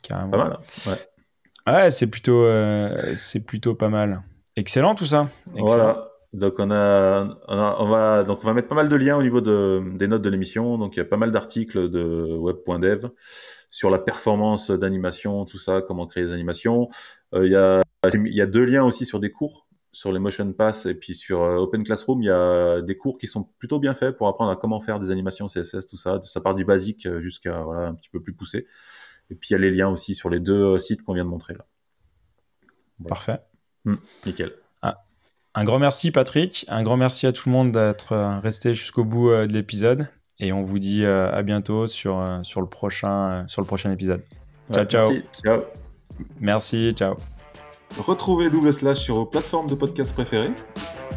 [0.02, 0.30] Carrément.
[0.30, 0.58] Pas mal.
[0.86, 1.72] Ouais.
[1.72, 4.22] Ouais, c'est plutôt, euh, c'est plutôt pas mal.
[4.56, 5.28] Excellent tout ça.
[5.54, 6.08] Voilà.
[6.32, 9.42] Donc on a, on va donc on va mettre pas mal de liens au niveau
[9.42, 10.78] de, des notes de l'émission.
[10.78, 13.08] Donc il y a pas mal d'articles de web.dev
[13.68, 16.88] sur la performance d'animation, tout ça, comment créer des animations.
[17.34, 17.82] Euh, il y a
[18.14, 21.14] il y a deux liens aussi sur des cours sur les Motion Pass et puis
[21.14, 24.26] sur euh, Open Classroom, il y a des cours qui sont plutôt bien faits pour
[24.26, 26.18] apprendre à comment faire des animations CSS, tout ça.
[26.22, 28.66] Ça part du basique jusqu'à voilà un petit peu plus poussé.
[29.30, 31.30] Et puis il y a les liens aussi sur les deux sites qu'on vient de
[31.30, 31.66] montrer là.
[33.06, 33.40] Parfait.
[33.84, 34.61] Hmm, nickel.
[35.54, 39.04] Un grand merci Patrick, un grand merci à tout le monde d'être euh, resté jusqu'au
[39.04, 43.60] bout euh, de l'épisode et on vous dit à bientôt sur, sur, le, prochain, sur
[43.60, 44.22] le prochain épisode.
[44.72, 45.10] Ciao, ciao.
[45.10, 45.60] Merci, ciao.
[46.40, 47.14] Merci, ciao.
[47.98, 50.50] Retrouvez Double Slash sur vos plateformes de podcast préférées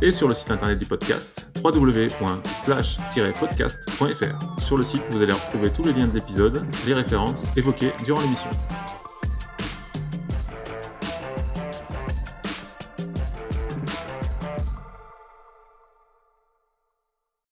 [0.02, 4.62] et sur le site internet du podcast www.slash-podcast.fr.
[4.62, 8.22] Sur le site, vous allez retrouver tous les liens de l'épisode, les références évoquées durant
[8.22, 8.50] l'émission.